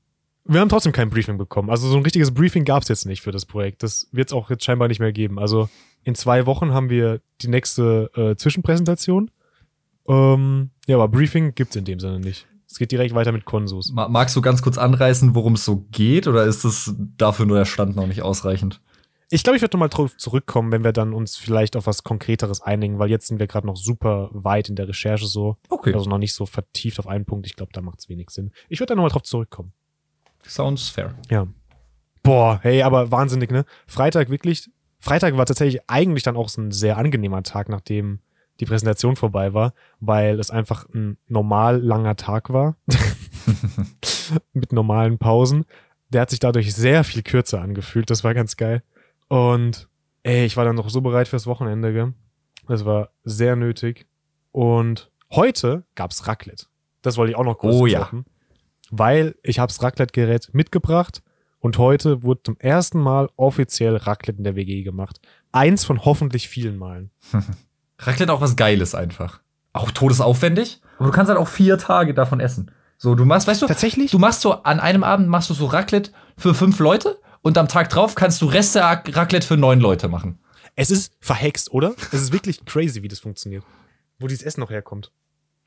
[0.44, 1.70] Wir haben trotzdem kein Briefing bekommen.
[1.70, 3.82] Also so ein richtiges Briefing gab es jetzt nicht für das Projekt.
[3.82, 5.38] Das wird es auch jetzt scheinbar nicht mehr geben.
[5.38, 5.68] Also
[6.02, 9.30] in zwei Wochen haben wir die nächste äh, Zwischenpräsentation.
[10.08, 12.46] Ähm, ja, aber Briefing gibt's in dem Sinne nicht.
[12.68, 13.92] Es geht direkt weiter mit Konsus.
[13.92, 17.58] Ma- Magst du ganz kurz anreißen, worum es so geht, oder ist es dafür nur
[17.58, 18.80] der Stand noch nicht ausreichend?
[19.30, 22.60] Ich glaube, ich werde nochmal drauf zurückkommen, wenn wir dann uns vielleicht auf was Konkreteres
[22.60, 25.56] einigen, weil jetzt sind wir gerade noch super weit in der Recherche so.
[25.70, 25.94] Okay.
[25.94, 27.46] Also noch nicht so vertieft auf einen Punkt.
[27.46, 28.50] Ich glaube, da macht es wenig Sinn.
[28.68, 29.72] Ich würde da nochmal drauf zurückkommen.
[30.46, 31.14] Sounds fair.
[31.30, 31.46] Ja.
[32.22, 33.64] Boah, hey, aber wahnsinnig, ne?
[33.86, 34.70] Freitag wirklich.
[35.00, 38.20] Freitag war tatsächlich eigentlich dann auch so ein sehr angenehmer Tag, nachdem
[38.60, 42.76] die Präsentation vorbei war, weil es einfach ein normal langer Tag war.
[44.52, 45.64] Mit normalen Pausen.
[46.10, 48.10] Der hat sich dadurch sehr viel kürzer angefühlt.
[48.10, 48.82] Das war ganz geil.
[49.28, 49.88] Und
[50.22, 52.12] ey, ich war dann noch so bereit fürs Wochenende, gell?
[52.68, 54.06] Das war sehr nötig.
[54.52, 56.66] Und heute gab's Raclette.
[57.00, 58.10] Das wollte ich auch noch kurz Oh ja.
[58.94, 61.22] Weil ich hab's Raclette-Gerät mitgebracht
[61.60, 65.18] und heute wurde zum ersten Mal offiziell Raclette in der WG gemacht.
[65.50, 67.10] Eins von hoffentlich vielen Malen.
[67.98, 69.40] Raclette auch was Geiles einfach.
[69.72, 72.70] Auch todesaufwendig, aber du kannst halt auch vier Tage davon essen.
[72.98, 74.10] So, du machst, weißt du, Tatsächlich?
[74.10, 77.68] du machst so an einem Abend machst du so Raclette für fünf Leute und am
[77.68, 80.38] Tag drauf kannst du Reste Raclette für neun Leute machen.
[80.76, 81.94] Es ist verhext, oder?
[82.12, 83.64] Es ist wirklich crazy, wie das funktioniert.
[84.18, 85.12] Wo dieses Essen noch herkommt.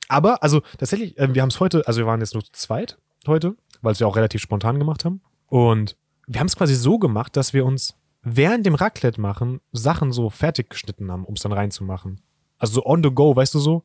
[0.10, 3.00] Aber, also tatsächlich, äh, wir haben es heute, also wir waren jetzt nur zu zweit
[3.28, 5.22] heute, weil es wir auch relativ spontan gemacht haben.
[5.48, 5.98] Und
[6.28, 10.30] wir haben es quasi so gemacht, dass wir uns während dem Raclette machen Sachen so
[10.30, 12.22] fertig geschnitten haben, um es dann reinzumachen.
[12.58, 13.84] Also so on the go, weißt du so?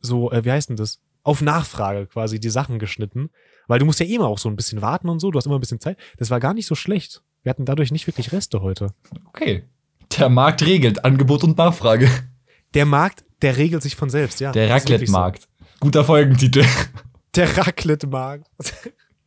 [0.00, 1.00] So, äh, wie heißt denn das?
[1.22, 3.30] Auf Nachfrage quasi die Sachen geschnitten.
[3.66, 5.56] Weil du musst ja immer auch so ein bisschen warten und so, du hast immer
[5.56, 5.98] ein bisschen Zeit.
[6.18, 7.22] Das war gar nicht so schlecht.
[7.42, 8.94] Wir hatten dadurch nicht wirklich Reste heute.
[9.26, 9.64] Okay.
[10.18, 12.08] Der Markt regelt Angebot und Nachfrage.
[12.74, 14.52] Der Markt, der regelt sich von selbst, ja.
[14.52, 14.92] Der wirklich so.
[14.92, 15.48] Raclette-Markt.
[15.80, 16.64] Guter Folgentitel.
[17.38, 18.50] Der Raclette-Markt.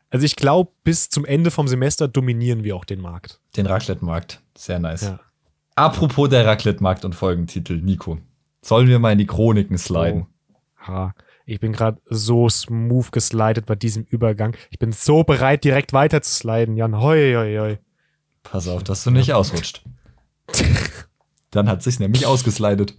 [0.09, 3.39] Also ich glaube, bis zum Ende vom Semester dominieren wir auch den Markt.
[3.55, 4.41] Den Raclette-Markt.
[4.57, 5.03] Sehr nice.
[5.03, 5.21] Ja.
[5.75, 8.19] Apropos der Raclette-Markt und Folgentitel, Nico.
[8.61, 10.27] Sollen wir mal in die Chroniken sliden?
[10.85, 11.15] Ha.
[11.45, 14.57] Ich bin gerade so smooth geslidet bei diesem Übergang.
[14.71, 16.99] Ich bin so bereit, direkt weiter zu sliden, Jan.
[16.99, 17.79] Hoi, hoi, hoi.
[18.43, 19.85] Pass auf, dass du nicht ausrutscht.
[21.51, 22.93] Dann hat sich's nämlich ausgeslidet.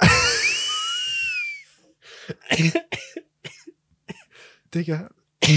[4.74, 5.10] Digga.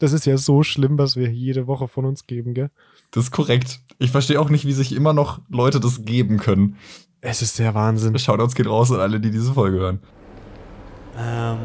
[0.00, 2.70] Das ist ja so schlimm, was wir jede Woche von uns geben, gell?
[3.10, 3.80] Das ist korrekt.
[3.98, 6.76] Ich verstehe auch nicht, wie sich immer noch Leute das geben können.
[7.20, 8.16] Es ist der Wahnsinn.
[8.16, 10.00] Shoutouts geht raus an alle, die diese Folge hören.
[11.18, 11.58] Ähm,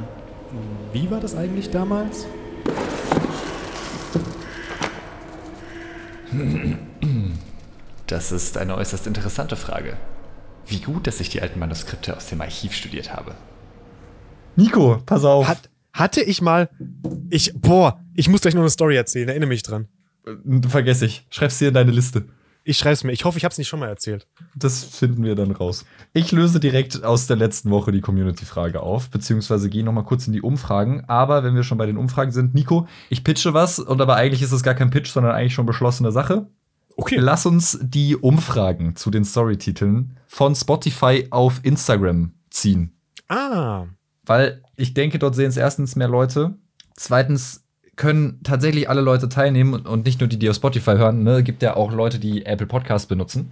[0.93, 2.25] wie war das eigentlich damals?
[8.07, 9.97] Das ist eine äußerst interessante Frage.
[10.65, 13.35] Wie gut, dass ich die alten Manuskripte aus dem Archiv studiert habe.
[14.55, 15.47] Nico, pass auf.
[15.47, 16.69] Hat, hatte ich mal.
[17.29, 19.87] Ich, boah, ich muss gleich noch eine Story erzählen, erinnere mich dran.
[20.25, 21.25] Äh, Vergess ich.
[21.29, 22.25] Schreib's dir in deine Liste.
[22.65, 23.11] Ich schreib's mir.
[23.11, 24.25] Ich hoffe, ich hab's nicht schon mal erzählt.
[24.55, 25.85] Das finden wir dann raus.
[26.13, 30.33] Ich löse direkt aus der letzten Woche die Community-Frage auf, beziehungsweise gehe nochmal kurz in
[30.33, 31.03] die Umfragen.
[31.07, 34.41] Aber wenn wir schon bei den Umfragen sind, Nico, ich pitche was und aber eigentlich
[34.41, 36.47] ist es gar kein Pitch, sondern eigentlich schon beschlossene Sache.
[36.95, 37.17] Okay.
[37.19, 42.93] Lass uns die Umfragen zu den Storytiteln von Spotify auf Instagram ziehen.
[43.27, 43.87] Ah.
[44.25, 46.55] Weil ich denke, dort sehen es erstens mehr Leute.
[46.95, 47.65] Zweitens
[47.95, 51.23] können tatsächlich alle Leute teilnehmen und- nicht nur die, die auf Spotify hören.
[51.23, 51.43] Ne?
[51.43, 53.51] Gibt ja auch Leute, die Apple Podcast benutzen.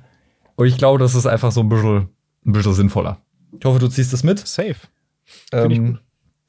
[0.56, 2.10] Und ich glaube, das ist einfach so ein bisschen,
[2.46, 3.22] ein bisschen sinnvoller.
[3.60, 4.40] Ich hoffe, du ziehst das mit.
[4.40, 4.76] Safe.
[5.52, 6.00] Ähm,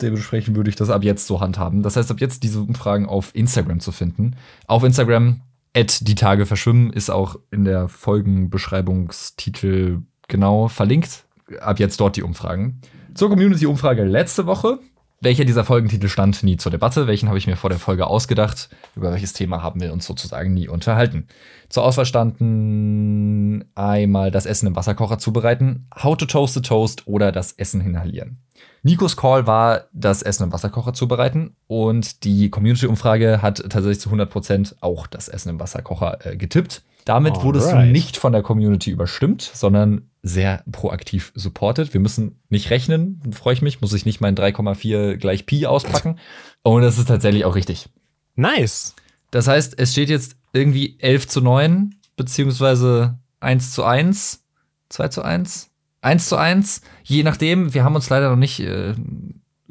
[0.01, 1.83] dementsprechend würde ich das ab jetzt so handhaben.
[1.83, 4.37] Das heißt, ab jetzt diese Umfragen auf Instagram zu finden.
[4.67, 5.43] Auf Instagram,
[5.77, 11.25] die Tage verschwimmen, ist auch in der Folgenbeschreibungstitel genau verlinkt.
[11.61, 12.81] Ab jetzt dort die Umfragen.
[13.15, 14.79] Zur Community-Umfrage letzte Woche.
[15.21, 17.07] Welcher dieser Folgentitel stand nie zur Debatte?
[17.07, 18.71] Welchen habe ich mir vor der Folge ausgedacht?
[18.97, 21.29] Über welches Thema haben wir uns sozusagen nie unterhalten?
[21.69, 27.31] Zur Auswahl standen einmal das Essen im Wasserkocher zubereiten, How to Toast a Toast oder
[27.31, 28.39] das Essen inhalieren.
[28.83, 34.77] Nikos Call war, das Essen im Wasserkocher zubereiten und die Community-Umfrage hat tatsächlich zu 100%
[34.81, 36.83] auch das Essen im Wasserkocher äh, getippt.
[37.05, 37.93] Damit wurdest du Alright.
[37.93, 41.93] nicht von der Community überstimmt, sondern sehr proaktiv supported.
[41.93, 46.19] Wir müssen nicht rechnen, freue ich mich, muss ich nicht mein 3,4 gleich Pi auspacken.
[46.63, 47.89] Und das ist tatsächlich auch richtig.
[48.37, 48.95] Nice.
[49.31, 54.45] Das heißt, es steht jetzt irgendwie 11 zu 9, beziehungsweise 1 zu 1,
[54.91, 55.71] 2 zu 1,
[56.03, 57.75] 1 zu 1, je nachdem.
[57.75, 58.95] Wir haben uns leider noch nicht äh,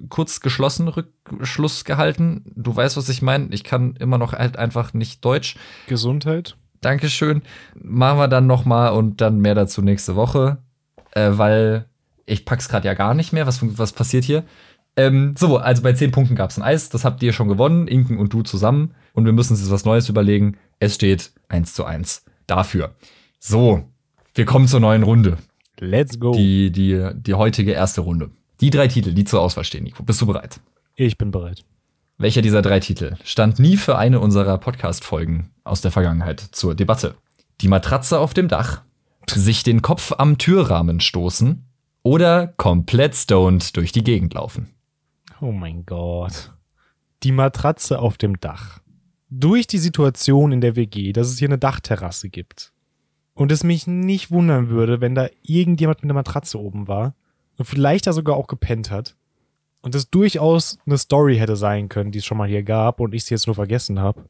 [0.10, 2.44] kurz geschlossen Rückschluss gehalten.
[2.56, 3.50] Du weißt, was ich meine.
[3.52, 5.56] Ich kann immer noch halt einfach nicht Deutsch.
[5.88, 6.58] Gesundheit.
[6.82, 7.42] Dankeschön.
[7.82, 10.58] Machen wir dann noch mal und dann mehr dazu nächste Woche,
[11.12, 11.86] äh, weil
[12.26, 13.48] ich pack's gerade ja gar nicht mehr.
[13.48, 14.44] Was, was passiert hier?
[14.98, 16.90] Ähm, so, also bei 10 Punkten gab's ein Eis.
[16.90, 18.94] Das habt ihr schon gewonnen, Inken und du zusammen.
[19.14, 20.58] Und wir müssen uns jetzt was Neues überlegen.
[20.80, 22.96] Es steht 1 zu 1 dafür.
[23.40, 23.84] So,
[24.34, 25.38] wir kommen zur neuen Runde.
[25.80, 26.34] Let's go.
[26.34, 28.32] Die, die, die heutige erste Runde.
[28.60, 30.04] Die drei Titel, die zur Auswahl stehen, Nico.
[30.04, 30.60] Bist du bereit?
[30.96, 31.64] ich bin bereit.
[32.22, 37.16] Welcher dieser drei Titel stand nie für eine unserer Podcast-Folgen aus der Vergangenheit zur Debatte?
[37.62, 38.84] Die Matratze auf dem Dach,
[39.28, 41.66] sich den Kopf am Türrahmen stoßen
[42.04, 44.70] oder komplett stoned durch die Gegend laufen?
[45.42, 46.52] Oh mein Gott.
[47.24, 48.82] Die Matratze auf dem Dach.
[49.32, 52.72] Durch die Situation in der WG, dass es hier eine Dachterrasse gibt.
[53.34, 57.16] Und es mich nicht wundern würde, wenn da irgendjemand mit einer Matratze oben war
[57.58, 59.16] und vielleicht da sogar auch gepennt hat.
[59.82, 63.14] Und es durchaus eine Story hätte sein können, die es schon mal hier gab und
[63.14, 64.30] ich sie jetzt nur vergessen habe.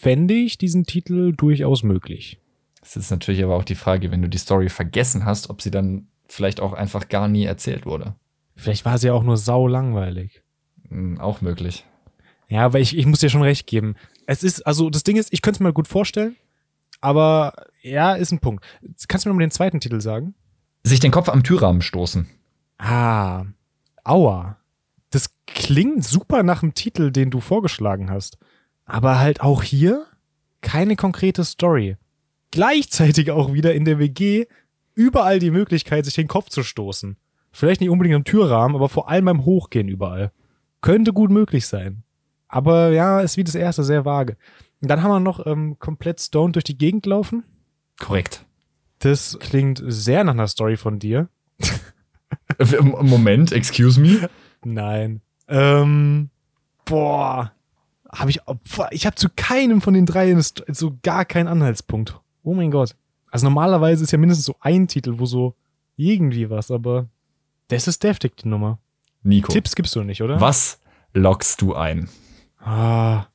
[0.00, 2.40] Fände ich diesen Titel durchaus möglich.
[2.80, 5.70] Das ist natürlich aber auch die Frage, wenn du die Story vergessen hast, ob sie
[5.70, 8.14] dann vielleicht auch einfach gar nie erzählt wurde.
[8.56, 10.42] Vielleicht war sie ja auch nur sau langweilig.
[10.88, 11.84] Hm, auch möglich.
[12.48, 13.94] Ja, aber ich, ich muss dir schon recht geben.
[14.26, 16.36] Es ist, also das Ding ist, ich könnte es mir gut vorstellen,
[17.00, 18.64] aber ja, ist ein Punkt.
[19.08, 20.34] Kannst du mir mal den zweiten Titel sagen?
[20.82, 22.28] Sich den Kopf am Türrahmen stoßen.
[22.78, 23.44] Ah,
[24.04, 24.56] aua.
[25.10, 28.38] Das klingt super nach dem Titel, den du vorgeschlagen hast.
[28.84, 30.06] Aber halt auch hier
[30.60, 31.96] keine konkrete Story.
[32.50, 34.46] Gleichzeitig auch wieder in der WG
[34.94, 37.16] überall die Möglichkeit, sich den Kopf zu stoßen.
[37.52, 40.32] Vielleicht nicht unbedingt am Türrahmen, aber vor allem beim Hochgehen überall.
[40.80, 42.02] Könnte gut möglich sein.
[42.48, 44.36] Aber ja, ist wie das erste sehr vage.
[44.80, 47.44] Und dann haben wir noch ähm, komplett stoned durch die Gegend laufen.
[47.98, 48.44] Korrekt.
[49.00, 51.28] Das klingt sehr nach einer Story von dir.
[52.80, 54.28] Moment, excuse me.
[54.64, 55.20] Nein.
[55.48, 56.30] Ähm,
[56.84, 57.52] boah.
[58.12, 58.40] Habe ich,
[58.90, 62.20] ich habe zu keinem von den drei so gar keinen Anhaltspunkt.
[62.42, 62.96] Oh mein Gott.
[63.30, 65.54] Also normalerweise ist ja mindestens so ein Titel, wo so
[65.96, 67.06] irgendwie was, aber
[67.68, 68.78] das ist deftig, die Nummer.
[69.22, 69.52] Nico.
[69.52, 70.40] Tipps gibst du nicht, oder?
[70.40, 70.80] Was
[71.12, 72.08] lockst du ein?
[72.58, 73.26] Ah,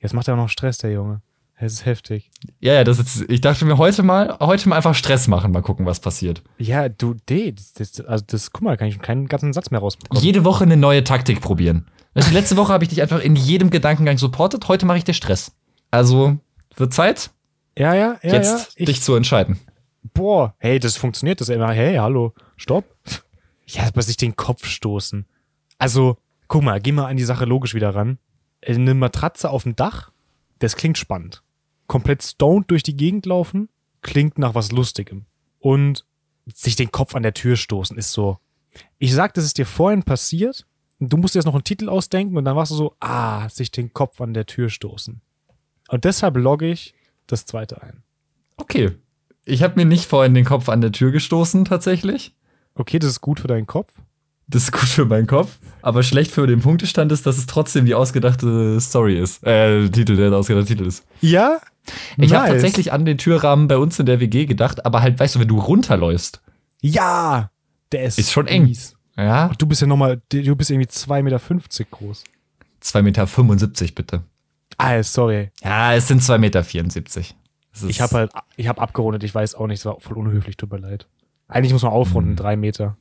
[0.00, 1.22] jetzt macht er auch noch Stress, der Junge.
[1.64, 2.30] Es ist heftig.
[2.60, 5.62] Ja, ja, das ist, ich dachte mir heute mal, heute mal einfach Stress machen, mal
[5.62, 6.42] gucken, was passiert.
[6.58, 9.70] Ja, du, nee, das, das, also das, guck mal, kann ich schon keinen ganzen Satz
[9.70, 10.22] mehr rausbekommen.
[10.22, 11.86] Jede Woche eine neue Taktik probieren.
[12.12, 15.14] Also letzte Woche habe ich dich einfach in jedem Gedankengang supportet, heute mache ich dir
[15.14, 15.52] Stress.
[15.90, 16.36] Also,
[16.76, 17.30] wird Zeit,
[17.78, 18.68] ja, ja, ja, jetzt ja.
[18.76, 19.58] Ich, dich zu entscheiden.
[20.12, 22.84] boah, hey, das funktioniert, das ist immer, hey, hallo, stopp.
[23.66, 25.24] Ja, aber sich den Kopf stoßen.
[25.78, 28.18] Also, guck mal, geh mal an die Sache logisch wieder ran.
[28.66, 30.10] Eine Matratze auf dem Dach,
[30.58, 31.43] das klingt spannend.
[31.86, 33.68] Komplett stoned durch die Gegend laufen,
[34.02, 35.26] klingt nach was Lustigem.
[35.58, 36.04] Und
[36.52, 38.38] sich den Kopf an der Tür stoßen ist so.
[38.98, 40.66] Ich sag, das ist dir vorhin passiert.
[41.00, 43.70] Du musst dir jetzt noch einen Titel ausdenken und dann warst du so, ah, sich
[43.70, 45.20] den Kopf an der Tür stoßen.
[45.88, 46.94] Und deshalb logge ich
[47.26, 48.02] das zweite ein.
[48.56, 48.92] Okay.
[49.44, 52.34] Ich habe mir nicht vorhin den Kopf an der Tür gestoßen, tatsächlich.
[52.74, 53.92] Okay, das ist gut für deinen Kopf.
[54.46, 55.58] Das ist gut für meinen Kopf.
[55.82, 59.44] Aber schlecht für den Punktestand ist, dass es trotzdem die ausgedachte Story ist.
[59.44, 61.04] Äh, Titel, der ausgedachte Titel ist.
[61.20, 61.60] Ja?
[62.16, 62.52] Ich habe Nice.
[62.52, 65.48] tatsächlich an den Türrahmen bei uns in der WG gedacht, aber halt, weißt du, wenn
[65.48, 66.42] du runterläufst.
[66.80, 67.50] Ja!
[67.92, 68.64] Der ist, Ist schon eng.
[68.64, 68.96] mies.
[69.16, 69.48] Ja.
[69.58, 72.24] Du bist ja nochmal, du bist irgendwie 2,50 Meter groß.
[72.82, 73.02] 2,75
[73.82, 74.22] Meter, bitte.
[74.78, 75.50] Ah, sorry.
[75.62, 77.88] Ja, es sind 2,74 Meter.
[77.88, 80.72] Ich habe halt, ich habe abgerundet, ich weiß auch nicht, es war voll unhöflich, tut
[80.72, 81.06] mir leid.
[81.48, 82.36] Eigentlich muss man aufrunden, Mhm.
[82.36, 82.96] drei Meter.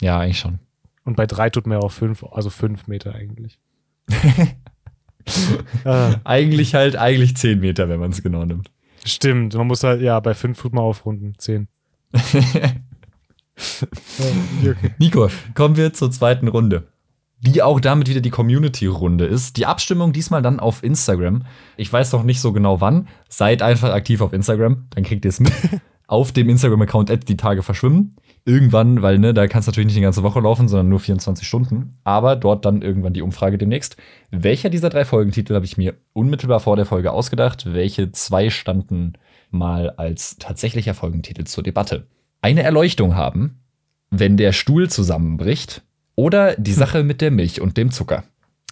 [0.00, 0.58] Ja, eigentlich schon.
[1.04, 3.58] Und bei drei tut man ja auch fünf, also fünf Meter eigentlich.
[5.84, 8.70] ah, Eigentlich halt, eigentlich 10 Meter, wenn man es genau nimmt.
[9.04, 11.68] stimmt, man muss halt, ja, bei fünf tut man aufrunden, zehn.
[14.62, 14.94] Ja, okay.
[14.98, 16.88] Nico, kommen wir zur zweiten Runde.
[17.38, 19.56] Die auch damit wieder die Community-Runde ist.
[19.58, 21.44] Die Abstimmung diesmal dann auf Instagram.
[21.76, 23.06] Ich weiß noch nicht so genau wann.
[23.28, 25.52] Seid einfach aktiv auf Instagram, dann kriegt ihr es mit.
[26.06, 28.16] auf dem Instagram-Account die Tage verschwimmen.
[28.46, 31.48] Irgendwann, weil ne, da kann es natürlich nicht die ganze Woche laufen, sondern nur 24
[31.48, 31.96] Stunden.
[32.04, 33.96] Aber dort dann irgendwann die Umfrage demnächst.
[34.30, 37.72] Welcher dieser drei Folgentitel habe ich mir unmittelbar vor der Folge ausgedacht?
[37.72, 39.14] Welche zwei standen
[39.50, 42.06] mal als tatsächlicher Folgentitel zur Debatte?
[42.42, 43.60] Eine Erleuchtung haben,
[44.10, 45.82] wenn der Stuhl zusammenbricht
[46.14, 48.24] oder die Sache mit der Milch und dem Zucker.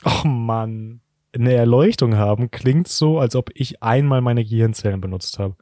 [0.04, 1.00] Och Mann.
[1.34, 5.56] Eine Erleuchtung haben klingt so, als ob ich einmal meine Gehirnzellen benutzt habe.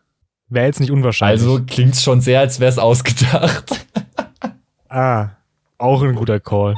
[0.50, 1.40] Wäre jetzt nicht unwahrscheinlich.
[1.40, 3.86] Also klingt's schon sehr, als wäre es ausgedacht.
[4.92, 5.36] Ah,
[5.78, 6.74] auch ein guter Call.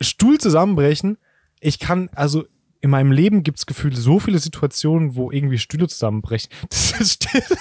[0.00, 1.18] Stuhl zusammenbrechen.
[1.60, 2.46] Ich kann, also
[2.80, 6.50] in meinem Leben gibt es gefühlt so viele Situationen, wo irgendwie Stühle zusammenbrechen.
[6.70, 7.58] Das stimmt,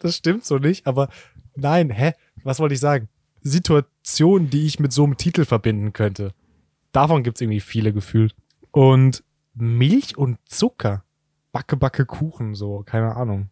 [0.00, 1.08] das stimmt so nicht, aber
[1.54, 2.12] nein, hä?
[2.44, 3.08] Was wollte ich sagen?
[3.42, 6.32] Situationen, die ich mit so einem Titel verbinden könnte.
[6.92, 8.34] Davon gibt es irgendwie viele gefühlt.
[8.70, 9.22] Und
[9.54, 11.04] Milch und Zucker.
[11.52, 13.50] Backe, Backe Kuchen, so, keine Ahnung.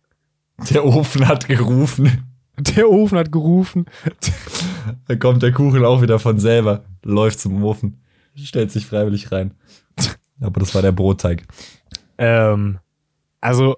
[0.70, 2.24] Der Ofen hat gerufen.
[2.58, 3.84] Der Ofen hat gerufen.
[5.06, 6.84] Da kommt der Kuchen auch wieder von selber.
[7.02, 8.00] Läuft zum Ofen.
[8.34, 9.54] Stellt sich freiwillig rein.
[10.40, 11.44] Aber das war der Brotteig.
[12.18, 12.78] Ähm,
[13.40, 13.76] also,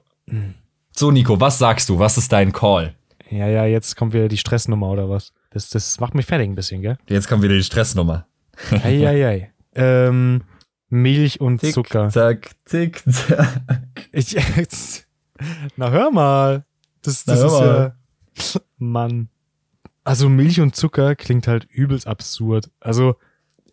[0.92, 1.98] So, Nico, was sagst du?
[1.98, 2.94] Was ist dein Call?
[3.30, 5.32] ja, ja, jetzt kommt wieder die Stressnummer oder was?
[5.50, 6.98] Das, das macht mich fertig ein bisschen, gell?
[7.08, 8.26] Jetzt kommt wieder die Stressnummer.
[8.70, 9.52] Eieiei.
[9.74, 10.42] ähm,
[10.88, 12.08] Milch und Zucker.
[12.08, 13.62] zack, tick, zack.
[14.12, 14.34] Ich,
[15.76, 16.64] na, hör mal.
[17.02, 17.94] Das, das ist ja.
[18.78, 19.28] Mann.
[20.04, 22.70] Also Milch und Zucker klingt halt übelst absurd.
[22.80, 23.16] Also,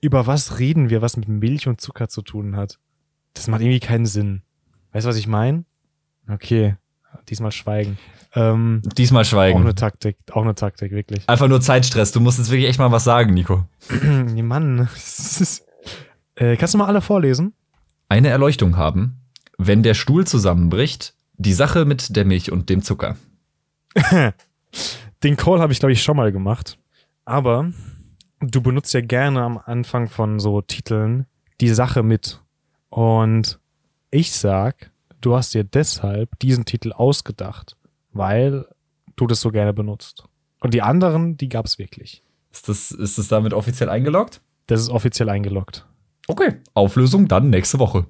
[0.02, 2.80] über was reden wir, was mit Milch und Zucker zu tun hat?
[3.34, 4.42] Das macht irgendwie keinen Sinn.
[4.92, 5.64] Weißt du, was ich meine?
[6.30, 6.76] Okay.
[7.30, 7.98] Diesmal schweigen.
[8.34, 9.62] Ähm, Diesmal auch schweigen.
[9.62, 11.28] eine Taktik, auch eine Taktik, wirklich.
[11.30, 12.12] Einfach nur Zeitstress.
[12.12, 13.66] Du musst jetzt wirklich echt mal was sagen, Nico.
[14.04, 14.78] nee, Mann.
[14.94, 15.65] das ist-
[16.36, 17.54] äh, kannst du mal alle vorlesen?
[18.10, 19.22] Eine Erleuchtung haben,
[19.58, 23.18] wenn der Stuhl zusammenbricht, die Sache mit der Milch und dem Zucker.
[25.24, 26.78] Den Call habe ich, glaube ich, schon mal gemacht.
[27.24, 27.72] Aber
[28.40, 31.26] du benutzt ja gerne am Anfang von so Titeln
[31.62, 32.42] die Sache mit.
[32.90, 33.60] Und
[34.12, 37.76] ich sag, du hast dir deshalb diesen Titel ausgedacht,
[38.12, 38.68] weil
[39.16, 40.26] du das so gerne benutzt.
[40.60, 42.24] Und die anderen, die gab es wirklich.
[42.52, 44.42] Ist das, ist das damit offiziell eingeloggt?
[44.68, 45.86] Das ist offiziell eingeloggt.
[46.28, 46.56] Okay.
[46.74, 48.06] Auflösung dann nächste Woche.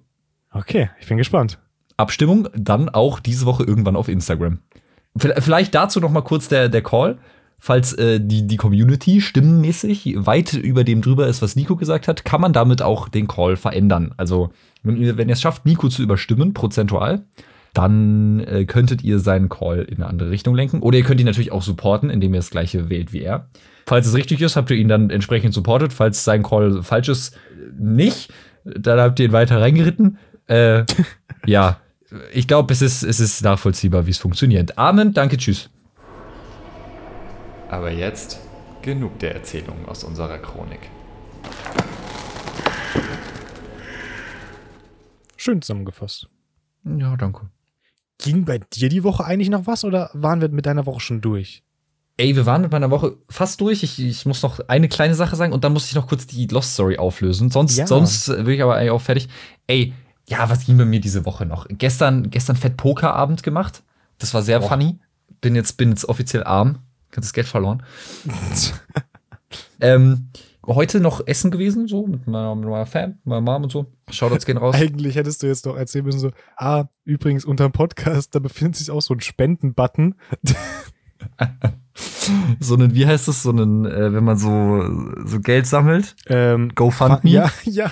[0.52, 1.60] Okay, ich bin gespannt.
[1.98, 4.60] Abstimmung dann auch diese Woche irgendwann auf Instagram.
[5.18, 7.18] Vielleicht dazu noch mal kurz der, der Call.
[7.58, 12.26] Falls äh, die, die Community stimmenmäßig weit über dem drüber ist, was Nico gesagt hat,
[12.26, 14.14] kann man damit auch den Call verändern.
[14.18, 14.50] Also,
[14.84, 17.26] wenn ihr, wenn ihr es schafft, Nico zu überstimmen, prozentual,
[17.76, 20.80] dann äh, könntet ihr seinen Call in eine andere Richtung lenken.
[20.80, 23.50] Oder ihr könnt ihn natürlich auch supporten, indem ihr das gleiche wählt wie er.
[23.86, 25.94] Falls es richtig ist, habt ihr ihn dann entsprechend supportet.
[25.94, 27.38] Falls sein Call falsch ist,
[27.78, 28.34] nicht.
[28.64, 30.18] Dann habt ihr ihn weiter reingeritten.
[30.48, 30.86] Äh,
[31.46, 31.82] ja,
[32.32, 34.78] ich glaube, es ist, es ist nachvollziehbar, wie es funktioniert.
[34.78, 35.70] Amen, danke, tschüss.
[37.70, 38.40] Aber jetzt
[38.82, 40.90] genug der Erzählungen aus unserer Chronik.
[45.36, 46.30] Schön zusammengefasst.
[46.86, 47.50] Ja, danke.
[48.18, 51.22] Ging bei dir die Woche eigentlich noch was oder waren wir mit deiner Woche schon
[51.22, 51.64] durch?
[52.18, 53.84] Ey, wir waren mit meiner Woche fast durch.
[53.84, 56.48] Ich, ich muss noch eine kleine Sache sagen und dann muss ich noch kurz die
[56.48, 57.52] Lost Story auflösen.
[57.52, 57.88] Sonst, Ja.
[57.88, 59.28] sonst bin ich aber eigentlich auch fertig.
[59.68, 59.94] Ey,
[60.30, 61.68] ja, was ging bei mir diese Woche noch?
[61.70, 63.84] Gestern, gestern Fett Pokerabend gemacht.
[64.18, 64.70] Das war sehr Boah.
[64.70, 64.98] funny.
[65.42, 66.80] Bin jetzt, bin jetzt offiziell arm.
[67.12, 67.84] Ganzes Geld verloren.
[69.82, 70.30] ähm,
[70.68, 73.86] heute noch essen gewesen, so mit meiner, mit meiner Fam, meiner Mom und so.
[74.10, 74.76] Shoutouts gehen raus.
[74.76, 78.76] Eigentlich hättest du jetzt noch erzählen müssen, so, ah, übrigens unter dem Podcast, da befindet
[78.76, 80.16] sich auch so ein Spenden-Button.
[82.60, 84.84] so einen, wie heißt das, so einen, äh, wenn man so,
[85.26, 86.16] so Geld sammelt?
[86.28, 87.30] Ähm, GoFundMe?
[87.30, 87.92] Ja, ja.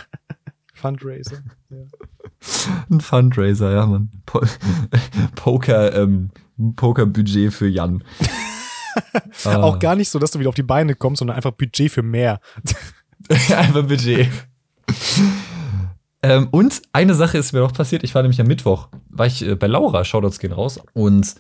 [0.74, 1.38] Fundraiser.
[1.70, 1.78] Ja.
[2.90, 4.10] Ein Fundraiser, ja, Mann.
[4.26, 4.42] Po
[5.36, 6.30] Poker, ähm,
[6.76, 8.04] Poker-Budget für Jan.
[9.46, 9.62] Ah.
[9.62, 12.04] Auch gar nicht so, dass du wieder auf die Beine kommst, sondern einfach Budget für
[12.04, 12.40] mehr.
[13.30, 14.30] Einfach Budget.
[16.22, 18.04] ähm, und eine Sache ist mir noch passiert.
[18.04, 21.36] Ich war nämlich am Mittwoch, war ich äh, bei Laura, Shoutouts gehen raus, und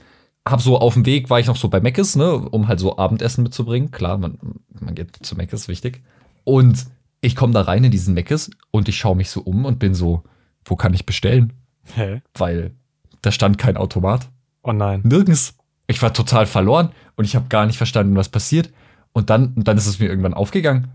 [0.48, 2.98] hab so auf dem Weg, war ich noch so bei Meckes, ne, um halt so
[2.98, 3.92] Abendessen mitzubringen.
[3.92, 4.38] Klar, man,
[4.80, 6.04] man geht zu Meckes, wichtig.
[6.44, 6.86] Und
[7.22, 9.94] ich komme da rein in diesen Meckes und ich schaue mich so um und bin
[9.94, 10.24] so,
[10.66, 11.54] wo kann ich bestellen?
[11.96, 12.22] Hä?
[12.34, 12.76] Weil
[13.22, 14.30] da stand kein Automat.
[14.64, 15.02] Oh nein.
[15.04, 15.56] nirgends.
[15.88, 18.70] Ich war total verloren und ich habe gar nicht verstanden, was passiert.
[19.12, 20.88] Und dann, und dann ist es mir irgendwann aufgegangen.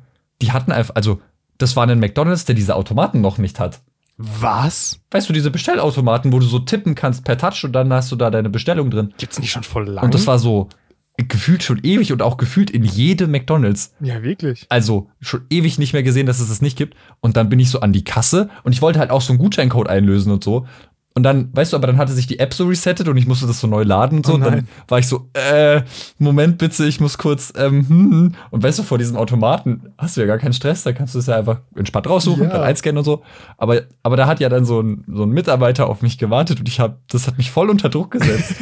[0.43, 1.20] Die hatten einfach, also,
[1.59, 3.80] das war ein McDonalds, der diese Automaten noch nicht hat.
[4.16, 5.01] Was?
[5.12, 8.16] Weißt du, diese Bestellautomaten, wo du so tippen kannst per Touch und dann hast du
[8.16, 9.14] da deine Bestellung drin.
[9.16, 10.05] Gibt's nicht schon voll lang?
[10.05, 10.68] Und das war so
[11.16, 13.93] gefühlt schon ewig und auch gefühlt in jedem McDonalds.
[14.01, 14.66] Ja, wirklich.
[14.68, 16.97] Also schon ewig nicht mehr gesehen, dass es das nicht gibt.
[17.20, 19.41] Und dann bin ich so an die Kasse und ich wollte halt auch so einen
[19.41, 20.66] Gutscheincode einlösen und so.
[21.14, 23.46] Und dann, weißt du, aber dann hatte sich die App so resettet und ich musste
[23.48, 24.32] das so neu laden und so.
[24.32, 25.82] Oh und dann war ich so, äh,
[26.18, 28.34] Moment bitte, ich muss kurz, ähm, hm, hm.
[28.50, 31.18] Und weißt du, vor diesem Automaten hast du ja gar keinen Stress, da kannst du
[31.18, 32.50] es ja einfach entspannt raussuchen, Ja.
[32.50, 33.22] dann einscannen und so.
[33.56, 36.68] Aber, aber da hat ja dann so ein, so ein Mitarbeiter auf mich gewartet und
[36.68, 38.54] ich habe, das hat mich voll unter Druck gesetzt.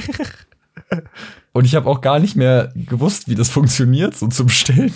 [1.52, 4.92] und ich habe auch gar nicht mehr gewusst, wie das funktioniert, so zum Bestellen.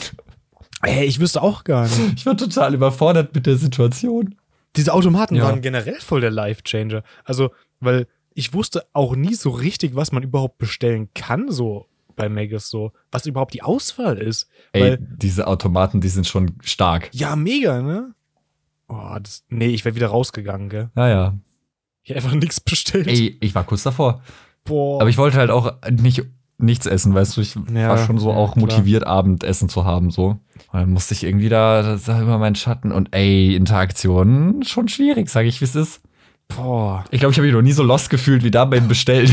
[0.82, 1.98] Ey, ich wüsste auch gar nicht.
[2.16, 4.34] Ich war total überfordert mit der Situation.
[4.77, 5.45] Diese Automaten Ja.
[5.45, 7.03] waren generell voll der Life-Changer.
[7.25, 7.51] Also,
[7.81, 12.68] weil ich wusste auch nie so richtig, was man überhaupt bestellen kann, so bei Magus,
[12.71, 12.93] so.
[13.11, 14.49] Was überhaupt die Auswahl ist.
[14.73, 17.09] Ey, Weil- diese Automaten, die sind schon stark.
[17.12, 18.14] Ja, mega, ne?
[18.89, 20.91] Oh, das, nee, ich wäre wieder rausgegangen, gell?
[20.95, 21.37] Naja.
[22.03, 23.07] Ich einfach nichts bestellt.
[23.09, 24.23] Ey, ich war kurz davor.
[24.64, 25.01] Boah.
[25.01, 26.23] Aber ich wollte halt auch nicht
[26.62, 28.66] nichts essen, weißt du, ich Ja, war schon so auch klar.
[28.66, 30.26] motiviert, Abendessen zu haben, so.
[30.28, 30.40] Und
[30.80, 35.28] dann musste ich irgendwie da, das war immer mein Schatten und ey, Interaktion, schon schwierig,
[35.28, 36.02] sage ich, wie es ist.
[36.48, 39.32] Boah, Ich glaube, ich habe mich noch nie so lost gefühlt wie da beim Bestellen.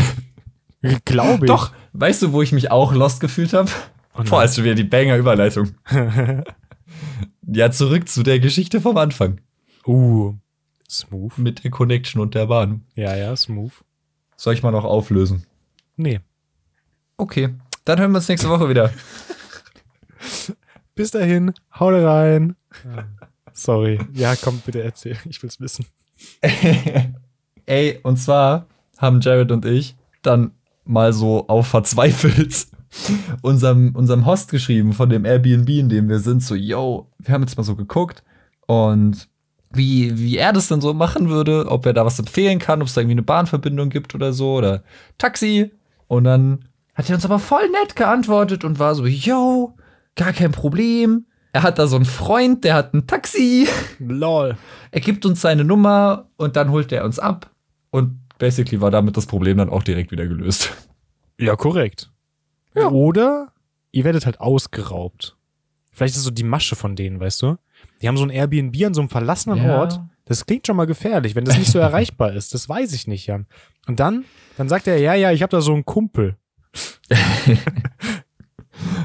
[1.05, 1.49] glaube ich.
[1.51, 3.69] Doch, weißt du, wo ich mich auch lost gefühlt habe?
[4.17, 4.23] Oh.
[4.29, 5.69] Boah, ist schon wieder die Banger-Überleitung.
[7.49, 9.39] Ja, zurück zu der Geschichte vom Anfang.
[9.85, 10.33] uh,
[10.89, 11.37] smooth.
[11.37, 12.81] Mit der Connection und der Bahn.
[12.95, 13.71] Ja, ja, smooth.
[14.35, 15.45] Soll ich mal noch auflösen?
[15.95, 16.19] Nee.
[17.17, 17.49] Okay,
[17.83, 18.91] dann hören wir uns nächste Woche wieder.
[20.95, 22.55] Bis dahin, haut rein.
[23.53, 23.99] Sorry.
[24.13, 25.17] Ja, komm, bitte erzähl.
[25.27, 25.87] Ich will's wissen.
[27.65, 28.67] Ey, und zwar
[28.99, 30.51] haben Jared und ich dann
[30.85, 32.67] mal so auf verzweifelt
[33.41, 37.41] unserem, unserem Host geschrieben von dem Airbnb, in dem wir sind, so, yo, wir haben
[37.41, 38.23] jetzt mal so geguckt
[38.67, 39.27] und
[39.71, 42.87] wie, wie er das dann so machen würde, ob er da was empfehlen kann, ob
[42.87, 44.83] es da irgendwie eine Bahnverbindung gibt oder so oder
[45.17, 45.71] Taxi.
[46.07, 46.65] Und dann
[46.97, 49.75] hat er uns aber voll nett geantwortet und war so, yo,
[50.15, 51.27] gar kein Problem.
[51.53, 53.67] Er hat da so einen Freund, der hat ein Taxi.
[53.99, 54.57] Lol.
[54.91, 57.51] Er gibt uns seine Nummer und dann holt er uns ab.
[57.91, 60.73] Und basically war damit das Problem dann auch direkt wieder gelöst.
[61.39, 62.11] Ja, korrekt.
[62.75, 62.89] Ja.
[62.89, 63.53] Oder
[63.91, 65.35] ihr werdet halt ausgeraubt.
[65.91, 67.57] Vielleicht ist so die Masche von denen, weißt du?
[68.01, 69.79] Die haben so ein Airbnb an so einem verlassenen Ja.
[69.79, 69.99] Ort.
[70.25, 72.53] Das klingt schon mal gefährlich, wenn das nicht so erreichbar ist.
[72.53, 73.45] Das weiß ich nicht, Jan.
[73.87, 74.25] Und dann,
[74.57, 76.37] dann sagt er, ja, ja, ich habe da so einen Kumpel.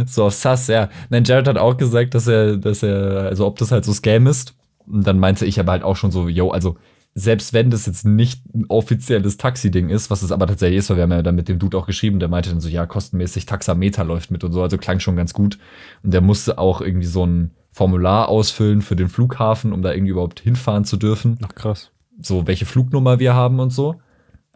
[0.06, 0.90] So auf Sass, ja.
[1.10, 4.26] Nein, Jared hat auch gesagt, dass er, dass er, also ob das halt so Scam
[4.26, 4.54] ist.
[4.86, 6.76] Und dann meinte ich aber halt auch schon so, yo, also
[7.14, 10.96] selbst wenn das jetzt nicht ein offizielles Taxi-Ding ist, was es aber tatsächlich ist, weil
[10.96, 13.46] wir haben ja dann mit dem Dude auch geschrieben, der meinte dann so, ja, kostenmäßig
[13.46, 15.58] Taxameter läuft mit und so, also klang schon ganz gut.
[16.02, 20.12] Und der musste auch irgendwie so ein Formular ausfüllen für den Flughafen, um da irgendwie
[20.12, 21.38] überhaupt hinfahren zu dürfen.
[21.42, 21.90] Ach, krass.
[22.20, 23.96] so welche Flugnummer wir haben und so.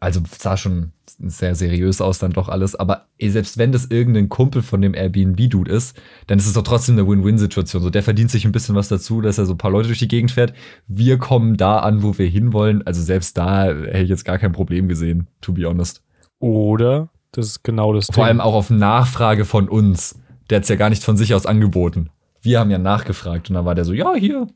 [0.06, 2.76] Also sah schon sehr seriös aus dann doch alles.
[2.76, 6.62] Aber ey, selbst wenn das irgendein Kumpel von dem Airbnb-Dude ist, dann ist es doch
[6.62, 7.82] trotzdem eine Win-Win-Situation.
[7.82, 9.98] So, der verdient sich ein bisschen was dazu, dass er so ein paar Leute durch
[9.98, 10.54] die Gegend fährt.
[10.86, 12.86] Wir kommen da an, wo wir hinwollen.
[12.86, 16.04] Also selbst da hätte ich jetzt gar kein Problem gesehen, to be honest.
[16.38, 20.20] Oder, das ist genau das Vor allem auch auf Nachfrage von uns.
[20.50, 22.10] Der hat es ja gar nicht von sich aus angeboten.
[22.42, 24.46] Wir haben ja nachgefragt und dann war der so, ja, hier,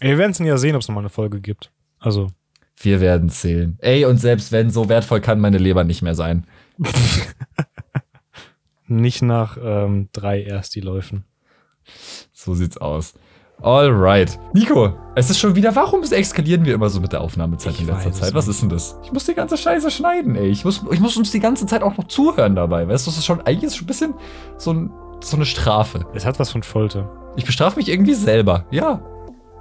[0.00, 1.70] Wir werden es ja sehen, ob es nochmal eine Folge gibt.
[2.00, 2.26] Also,
[2.80, 3.78] wir werden zählen.
[3.80, 6.46] Ey, und selbst wenn, so wertvoll kann meine Leber nicht mehr sein.
[8.86, 11.24] nicht nach ähm, drei Ersti-Läufen.
[12.32, 13.14] So sieht's aus.
[13.60, 14.38] Alright.
[14.54, 17.88] Nico, es ist schon wieder, warum eskalieren wir immer so mit der Aufnahmezeit Ich in
[17.88, 18.34] letzter Zeit?
[18.34, 18.96] Was ist denn das?
[19.02, 20.46] Ich muss die ganze Scheiße schneiden, ey.
[20.46, 22.86] Ich muss, ich muss uns die ganze Zeit auch noch zuhören dabei.
[22.86, 24.14] Weißt du, das ist schon eigentlich ist schon ein bisschen
[24.58, 26.06] so, ein, so eine Strafe.
[26.14, 27.10] Es hat was von Folter.
[27.34, 28.64] Ich bestrafe mich irgendwie selber.
[28.70, 29.02] Ja.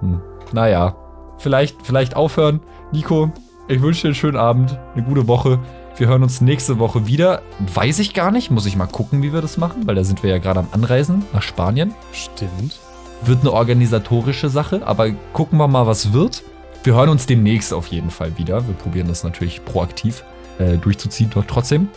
[0.01, 0.21] Hm.
[0.51, 0.95] Naja.
[1.39, 2.61] Vielleicht, vielleicht aufhören.
[2.91, 3.31] Nico,
[3.67, 5.59] ich wünsche dir einen schönen Abend, eine gute Woche.
[5.97, 7.41] Wir hören uns nächste Woche wieder.
[7.73, 8.49] Weiß ich gar nicht.
[8.49, 10.67] Muss ich mal gucken, wie wir das machen, weil da sind wir ja gerade am
[10.71, 11.93] Anreisen nach Spanien.
[12.13, 12.79] Stimmt.
[13.23, 16.43] Wird eine organisatorische Sache, aber gucken wir mal, was wird.
[16.83, 18.65] Wir hören uns demnächst auf jeden Fall wieder.
[18.67, 20.23] Wir probieren das natürlich proaktiv
[20.59, 21.89] äh, durchzuziehen, doch trotzdem.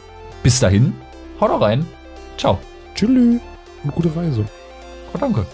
[0.42, 0.94] Bis dahin,
[1.40, 1.86] haut rein.
[2.38, 2.58] Ciao.
[2.94, 3.08] Tschüss
[3.84, 4.44] und gute Reise.
[5.12, 5.46] Oh, danke.